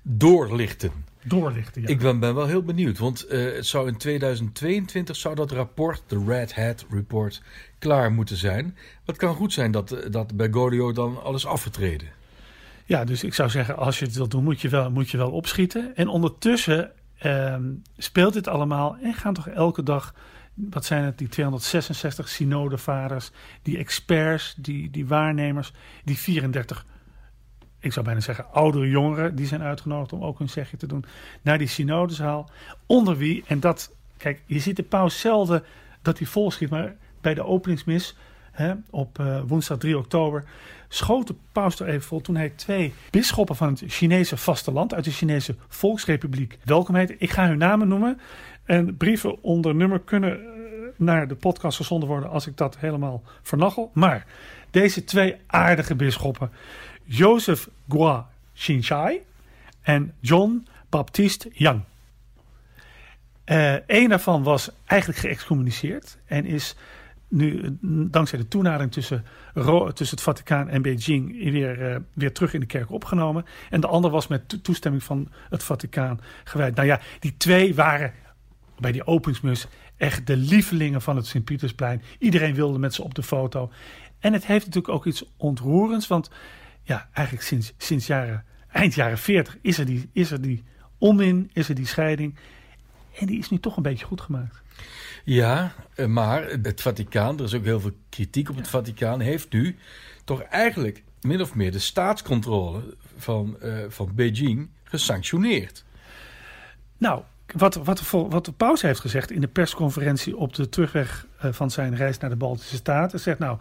Doorlichten. 0.01 0.91
Doorlichten. 1.25 1.81
Ja. 1.81 1.88
Ik 1.88 1.99
ben, 1.99 2.19
ben 2.19 2.36
wel 2.36 2.47
heel 2.47 2.63
benieuwd, 2.63 2.97
want 2.97 3.25
eh, 3.25 3.53
het 3.55 3.65
zou 3.65 3.88
in 3.88 3.97
2022 3.97 5.15
zou 5.15 5.36
dat 5.36 5.51
rapport, 5.51 6.03
de 6.07 6.23
Red 6.27 6.55
Hat 6.55 6.86
Report, 6.89 7.41
klaar 7.79 8.12
moeten 8.12 8.38
zijn. 8.38 8.77
Het 9.05 9.17
kan 9.17 9.36
goed 9.36 9.53
zijn 9.53 9.71
dat, 9.71 9.91
eh, 9.91 10.12
dat 10.12 10.36
Bergoglio 10.36 10.91
dan 10.91 11.23
alles 11.23 11.45
afgetreden. 11.45 12.07
Ja, 12.86 13.05
dus 13.05 13.23
ik 13.23 13.33
zou 13.33 13.49
zeggen, 13.49 13.77
als 13.77 13.99
je 13.99 14.05
het 14.05 14.15
wilt 14.15 14.31
doen, 14.31 14.43
moet 14.43 14.62
je 14.62 14.69
wel, 14.69 14.91
moet 14.91 15.09
je 15.09 15.17
wel 15.17 15.31
opschieten. 15.31 15.95
En 15.95 16.07
ondertussen 16.07 16.91
ehm, 17.17 17.63
speelt 17.97 18.33
dit 18.33 18.47
allemaal 18.47 18.97
en 19.01 19.13
gaan 19.13 19.33
toch 19.33 19.47
elke 19.47 19.83
dag, 19.83 20.13
wat 20.53 20.86
zijn 20.86 21.03
het, 21.03 21.17
die 21.17 21.27
266 21.27 22.29
synodevaders, 22.29 23.31
die 23.62 23.77
experts, 23.77 24.55
die, 24.57 24.89
die 24.89 25.07
waarnemers, 25.07 25.73
die 26.03 26.17
34, 26.17 26.86
ik 27.84 27.93
zou 27.93 28.06
bijna 28.06 28.19
zeggen, 28.19 28.46
oudere 28.52 28.89
jongeren, 28.89 29.36
die 29.36 29.46
zijn 29.46 29.62
uitgenodigd 29.62 30.13
om 30.13 30.24
ook 30.24 30.38
hun 30.38 30.50
zegje 30.50 30.78
te 30.78 30.88
doen, 30.88 31.06
naar 31.41 31.58
die 31.58 31.67
synodezaal. 31.67 32.50
Onder 32.86 33.17
wie, 33.17 33.43
en 33.48 33.60
dat, 33.60 33.96
kijk, 34.17 34.41
je 34.46 34.60
ziet 34.60 34.76
de 34.76 34.84
paus 34.84 35.19
zelden 35.19 35.63
dat 36.02 36.17
hij 36.17 36.28
volschiet, 36.28 36.69
maar 36.69 36.96
bij 37.22 37.34
de 37.34 37.46
openingsmis 37.46 38.15
hè, 38.52 38.74
op 38.89 39.19
eh, 39.19 39.41
woensdag 39.48 39.78
3 39.78 39.98
oktober 39.98 40.43
schoot 40.88 41.28
de 41.28 41.36
paus 41.52 41.80
er 41.80 41.88
even 41.88 42.02
vol 42.02 42.22
toen 42.22 42.36
hij 42.36 42.50
twee 42.50 42.93
bisschoppen 43.10 43.56
van 43.56 43.67
het 43.67 43.84
Chinese 43.88 44.38
vasteland 44.38 44.93
uit 44.93 45.04
de 45.04 45.12
Chinese 45.12 45.56
Volksrepubliek 45.67 46.58
welkom 46.63 46.96
heette. 46.96 47.15
Ik 47.17 47.32
ga 47.32 47.48
hun 47.48 47.58
namen 47.58 47.88
noemen. 47.88 48.19
En 48.63 48.98
brieven 48.98 49.43
onder 49.43 49.76
nummer 49.76 50.00
kunnen 50.00 50.32
eh, 50.32 50.48
naar 50.98 51.28
de 51.28 51.36
podcast 51.36 51.78
gezonden 51.78 52.10
worden 52.10 52.30
als 52.30 52.48
ik 52.48 52.58
dat 52.58 52.78
helemaal 52.78 53.24
vernachel. 53.41 53.91
Maar 53.93 54.26
deze 54.72 55.04
twee 55.04 55.36
aardige 55.48 55.96
bisschoppen, 55.96 56.52
Joseph 57.05 57.69
Gua 57.89 58.29
Xinshai 58.53 59.21
en 59.81 60.13
John 60.19 60.67
Baptiste 60.89 61.49
Yang. 61.53 61.81
Een 63.45 63.83
een 63.87 64.09
daarvan 64.09 64.43
was 64.43 64.69
eigenlijk 64.85 65.19
geëxcommuniceerd 65.19 66.17
en 66.25 66.45
is 66.45 66.75
nu 67.27 67.61
eh, 67.61 67.69
dankzij 68.11 68.39
de 68.39 68.47
toenadering 68.47 68.91
tussen, 68.91 69.25
tussen 69.93 70.15
het 70.15 70.21
Vaticaan 70.21 70.69
en 70.69 70.81
Beijing 70.81 71.51
weer, 71.51 71.91
eh, 71.91 71.99
weer 72.13 72.33
terug 72.33 72.53
in 72.53 72.59
de 72.59 72.65
kerk 72.65 72.91
opgenomen. 72.91 73.45
En 73.69 73.81
de 73.81 73.87
ander 73.87 74.11
was 74.11 74.27
met 74.27 74.49
to- 74.49 74.61
toestemming 74.61 75.03
van 75.03 75.31
het 75.49 75.63
Vaticaan 75.63 76.19
gewijd. 76.43 76.75
Nou 76.75 76.87
ja, 76.87 76.99
die 77.19 77.37
twee 77.37 77.75
waren 77.75 78.13
bij 78.79 78.91
die 78.91 79.07
openingsmus 79.07 79.67
echt 79.97 80.27
de 80.27 80.37
lievelingen 80.37 81.01
van 81.01 81.15
het 81.15 81.25
Sint-Pietersplein. 81.27 82.01
Iedereen 82.19 82.53
wilde 82.55 82.79
met 82.79 82.93
ze 82.93 83.03
op 83.03 83.13
de 83.13 83.23
foto. 83.23 83.71
En 84.19 84.33
het 84.33 84.45
heeft 84.45 84.65
natuurlijk 84.65 84.93
ook 84.93 85.05
iets 85.05 85.25
ontroerends, 85.37 86.07
want 86.07 86.29
ja, 86.84 87.10
eigenlijk 87.13 87.48
sinds, 87.48 87.74
sinds 87.78 88.08
jaren, 88.08 88.46
eind 88.72 88.93
jaren 88.93 89.17
40 89.17 89.58
is 89.62 89.78
er, 89.78 89.86
die, 89.86 90.10
is 90.13 90.32
er 90.32 90.41
die 90.41 90.63
onmin, 90.98 91.50
is 91.54 91.69
er 91.69 91.76
die 91.76 91.88
scheiding. 91.88 92.36
En 93.19 93.26
die 93.26 93.39
is 93.39 93.50
nu 93.50 93.60
toch 93.60 93.78
een 93.78 93.84
beetje 93.84 94.06
goed 94.06 94.22
gemaakt. 94.22 94.62
Ja, 95.24 95.74
eh, 95.96 96.06
maar 96.06 96.43
het 96.50 96.82
Vaticaan, 96.82 97.38
er 97.38 97.43
is 97.43 97.54
ook 97.54 97.63
heel 97.63 97.80
veel 97.80 97.96
kritiek 98.10 98.50
op 98.50 98.56
het 98.56 98.67
Vaticaan, 98.67 99.19
heeft 99.19 99.52
nu 99.52 99.78
toch 100.24 100.41
eigenlijk 100.41 101.04
min 101.22 101.41
of 101.41 101.56
meer 101.56 101.72
de 101.72 101.80
staatscontrole 101.80 102.96
van, 103.17 103.60
eh, 103.60 103.78
van 103.88 104.12
Beijing 104.15 104.69
gesanctioneerd. 104.84 105.84
Nou, 106.98 107.24
wat, 107.54 107.76
wat, 107.76 108.10
wat 108.10 108.46
de 108.46 108.52
paus 108.52 108.82
heeft 108.82 109.00
gezegd 109.00 109.32
in 109.32 109.41
de 109.41 109.48
persconferentie 109.48 110.38
op 110.38 110.54
de 110.54 110.69
terugweg 110.69 111.28
eh, 111.38 111.52
van 111.52 111.72
zijn 111.72 111.96
reis 111.96 112.17
naar 112.17 112.30
de 112.30 112.36
Baltische 112.36 112.76
Staten, 112.76 113.19
zegt 113.19 113.39
nou, 113.39 113.60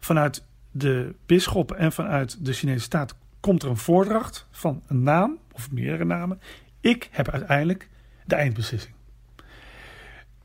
vanuit 0.00 0.42
de 0.78 1.14
bisschoppen 1.26 1.76
en 1.76 1.92
vanuit 1.92 2.44
de 2.44 2.52
Chinese 2.52 2.84
staat 2.84 3.14
komt 3.40 3.62
er 3.62 3.68
een 3.68 3.76
voordracht 3.76 4.46
van 4.50 4.82
een 4.86 5.02
naam 5.02 5.38
of 5.52 5.70
meerdere 5.70 6.04
namen. 6.04 6.40
Ik 6.80 7.08
heb 7.10 7.30
uiteindelijk 7.30 7.88
de 8.24 8.34
eindbeslissing. 8.34 8.94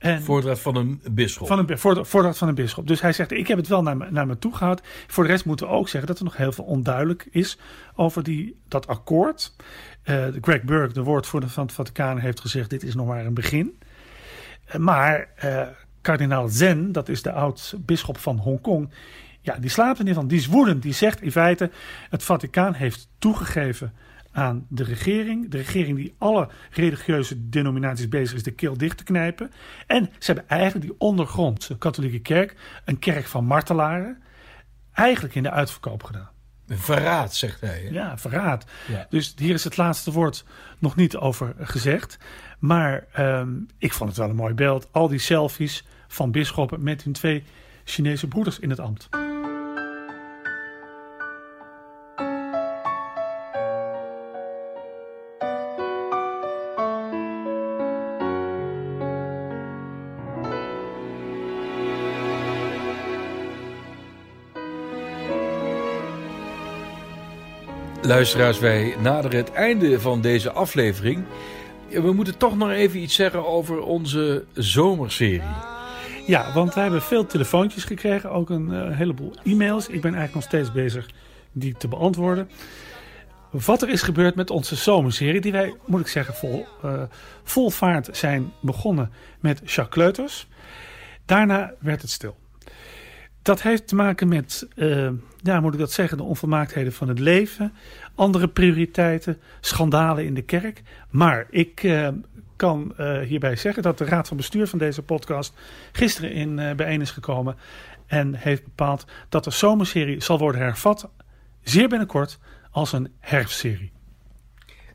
En 0.02 0.22
Voordracht 0.22 0.62
van 0.62 0.76
een 0.76 1.02
bisschop. 1.12 1.48
van 1.48 1.60
een, 1.60 1.78
voor, 1.78 2.06
voordracht 2.06 2.38
van 2.38 2.48
een 2.48 2.56
bisschop. 2.56 2.88
Dus 2.88 3.02
hij 3.02 3.14
zegt, 3.14 3.32
ik 3.32 3.48
heb 3.48 3.58
het 3.58 3.68
wel 3.68 3.84
naar 3.84 3.98
me, 3.98 4.12
naar 4.12 4.28
me 4.28 4.40
toe 4.40 4.56
gehouden. 4.56 4.86
Voor 5.08 5.24
de 5.24 5.30
rest 5.30 5.46
moeten 5.46 5.68
we 5.68 5.74
ook 5.74 5.90
zeggen 5.90 6.10
dat 6.10 6.18
er 6.18 6.24
nog 6.24 6.38
heel 6.38 6.52
veel 6.52 6.64
onduidelijk 6.64 7.28
is 7.32 7.58
over 7.96 8.24
die, 8.24 8.60
dat 8.68 8.88
akkoord. 8.88 9.56
Eh, 10.04 10.26
Greg 10.42 10.64
Burke, 10.64 10.94
de 10.94 11.04
woordvoerder 11.04 11.50
van 11.50 11.64
het 11.66 11.74
Vaticaan, 11.74 12.18
heeft 12.18 12.40
gezegd, 12.40 12.70
dit 12.70 12.84
is 12.84 12.96
nog 12.96 13.08
maar 13.08 13.26
een 13.26 13.34
begin. 13.34 13.78
Eh, 14.66 14.80
maar 14.80 15.30
eh, 15.36 15.68
kardinaal 16.02 16.48
Zen, 16.48 16.92
dat 16.92 17.10
is 17.10 17.22
de 17.22 17.32
oud-bisschop 17.32 18.18
van 18.18 18.38
Hongkong, 18.38 18.90
ja, 19.42 19.58
die 19.58 19.70
slaapt 19.70 20.00
er 20.00 20.06
niet 20.06 20.16
van. 20.16 20.28
Die 20.28 20.38
is 20.38 20.48
woedend. 20.48 20.82
Die 20.82 20.94
zegt 20.94 21.22
in 21.22 21.32
feite, 21.32 21.72
het 22.10 22.24
Vaticaan 22.24 22.74
heeft 22.74 23.10
toegegeven 23.20 23.94
aan 24.32 24.66
de 24.70 24.84
regering. 24.84 25.50
De 25.50 25.58
regering 25.58 25.98
die 25.98 26.16
alle 26.18 26.50
religieuze 26.72 27.50
denominaties 27.50 28.08
bezig 28.08 28.36
is 28.36 28.44
de 28.44 28.52
keel 28.52 28.78
dicht 28.78 28.98
te 28.98 29.04
knijpen. 29.04 29.52
En 29.88 30.10
ze 30.20 30.32
hebben 30.32 30.50
eigenlijk 30.50 30.86
die 30.86 30.96
ondergrondse 31.00 31.78
katholieke 31.78 32.20
kerk, 32.20 32.56
een 32.86 33.00
kerk 33.00 33.26
van 33.28 33.46
martelaren, 33.46 34.22
eigenlijk 34.94 35.36
in 35.36 35.44
de 35.44 35.52
uitverkoop 35.52 36.04
gedaan. 36.04 36.30
Verraad, 36.68 37.36
zegt 37.36 37.62
hij. 37.62 37.82
hè? 37.82 37.90
Ja, 37.90 38.18
verraad. 38.18 38.66
Ja. 38.88 39.08
Dus 39.10 39.34
hier 39.38 39.54
is 39.54 39.64
het 39.64 39.78
laatste 39.78 40.12
woord 40.12 40.46
nog 40.80 40.96
niet 40.96 41.18
over 41.18 41.54
gezegd. 41.60 42.18
Maar 42.60 43.06
ehm, 43.14 43.50
ik 43.78 43.94
vond 43.94 44.10
het 44.10 44.20
wel 44.20 44.30
een 44.30 44.36
mooi 44.36 44.54
beeld. 44.54 44.88
Al 44.92 45.08
die 45.08 45.20
selfies 45.20 45.86
van 46.08 46.32
bisschoppen 46.32 46.84
met 46.84 47.04
hun 47.04 47.14
twee 47.14 47.44
Chinese 47.84 48.28
broeders 48.28 48.60
in 48.60 48.70
het 48.70 48.80
ambt. 48.80 49.10
Luisteraars, 68.12 68.60
wij 68.60 68.96
naderen 69.00 69.38
het 69.38 69.52
einde 69.52 70.00
van 70.00 70.22
deze 70.22 70.52
aflevering. 70.52 71.24
We 71.90 72.14
moeten 72.14 72.38
toch 72.38 72.58
nog 72.58 72.70
even 72.70 73.00
iets 73.00 73.16
zeggen 73.16 73.48
over 73.48 73.82
onze 73.82 74.46
zomerserie. 74.54 75.42
Ja, 76.28 76.54
want 76.54 76.74
wij 76.74 76.84
hebben 76.84 77.02
veel 77.02 77.26
telefoontjes 77.26 77.84
gekregen, 77.84 78.32
ook 78.32 78.50
een 78.50 78.74
eh, 78.74 78.98
heleboel 78.98 79.34
e-mails. 79.44 79.88
Ik 79.88 80.02
ben 80.02 80.14
eigenlijk 80.14 80.34
nog 80.34 80.44
steeds 80.44 80.72
bezig 80.72 81.10
die 81.52 81.76
te 81.78 81.88
beantwoorden. 81.88 82.50
Wat 83.50 83.82
er 83.82 83.90
is 83.90 84.02
gebeurd 84.02 84.36
met 84.36 84.50
onze 84.50 84.76
zomerserie, 84.76 85.42
die 85.42 85.52
wij, 85.52 85.74
moet 85.86 86.02
ik 86.02 86.08
zeggen, 86.08 86.34
vol, 86.34 86.66
eh, 86.84 87.02
vol 87.44 87.70
vaart 87.70 88.10
zijn 88.12 88.52
begonnen 88.62 89.12
met 89.40 89.58
Jacques 89.58 89.90
Kleuters. 89.90 90.48
Daarna 91.26 91.74
werd 91.80 92.02
het 92.02 92.12
stil. 92.12 92.38
Dat 93.42 93.62
heeft 93.62 93.88
te 93.88 93.96
maken 93.96 94.28
met, 94.28 94.68
eh, 94.76 95.10
ja, 95.38 95.60
moet 95.60 95.74
ik 95.74 95.80
dat 95.80 95.92
zeggen, 95.92 96.18
de 96.18 96.24
onvolmaaktheden 96.24 96.94
van 96.94 97.08
het 97.08 97.20
leven, 97.20 97.74
andere 98.16 98.48
prioriteiten, 98.48 99.40
schandalen 99.62 100.26
in 100.26 100.34
de 100.34 100.42
kerk. 100.42 100.82
Maar 101.10 101.48
ik 101.50 101.84
eh, 101.84 102.08
kan 102.56 102.94
eh, 102.98 103.20
hierbij 103.20 103.56
zeggen 103.56 103.84
dat 103.84 103.98
de 103.98 104.06
raad 104.06 104.28
van 104.28 104.38
bestuur 104.38 104.68
van 104.68 104.80
deze 104.80 105.02
podcast 105.02 105.54
gisteren 105.92 106.32
in 106.32 106.60
eh, 106.60 106.76
bijeen 106.76 107.02
is 107.02 107.12
gekomen 107.12 107.56
en 108.08 108.34
heeft 108.36 108.64
bepaald 108.64 109.06
dat 109.30 109.44
de 109.44 109.52
zomerserie 109.52 110.22
zal 110.24 110.38
worden 110.38 110.62
hervat, 110.62 111.10
zeer 111.64 111.88
binnenkort, 111.90 112.40
als 112.72 112.94
een 112.94 113.12
herfstserie. 113.20 113.92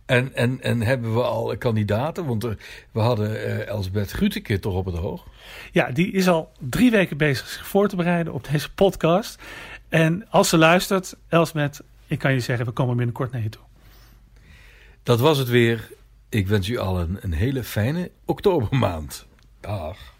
En, 0.06 0.34
en, 0.34 0.60
en 0.60 0.80
hebben 0.82 1.14
we 1.14 1.22
al 1.22 1.56
kandidaten? 1.56 2.26
Want 2.26 2.44
er- 2.44 2.58
we 2.92 3.00
hadden 3.00 3.44
eh, 3.44 3.66
Elsbeth 3.66 4.10
Gruteke 4.10 4.58
toch 4.58 4.74
op 4.74 4.84
het 4.84 4.98
oog. 4.98 5.26
Ja, 5.72 5.90
die 5.90 6.12
is 6.12 6.28
al 6.28 6.52
drie 6.58 6.90
weken 6.90 7.16
bezig 7.16 7.48
zich 7.48 7.66
voor 7.66 7.88
te 7.88 7.96
bereiden 7.96 8.32
op 8.32 8.48
deze 8.50 8.72
podcast. 8.74 9.42
En 9.88 10.26
als 10.30 10.48
ze 10.48 10.58
luistert, 10.58 11.16
Elsbeth, 11.28 11.82
ik 12.06 12.18
kan 12.18 12.32
je 12.32 12.40
zeggen, 12.40 12.66
we 12.66 12.72
komen 12.72 12.96
binnenkort 12.96 13.32
naar 13.32 13.42
je 13.42 13.48
toe. 13.48 13.62
Dat 15.02 15.20
was 15.20 15.38
het 15.38 15.48
weer. 15.48 15.90
Ik 16.28 16.46
wens 16.46 16.68
u 16.68 16.76
allen 16.76 17.18
een 17.20 17.32
hele 17.32 17.64
fijne 17.64 18.10
oktobermaand. 18.24 19.26
Dag. 19.60 20.14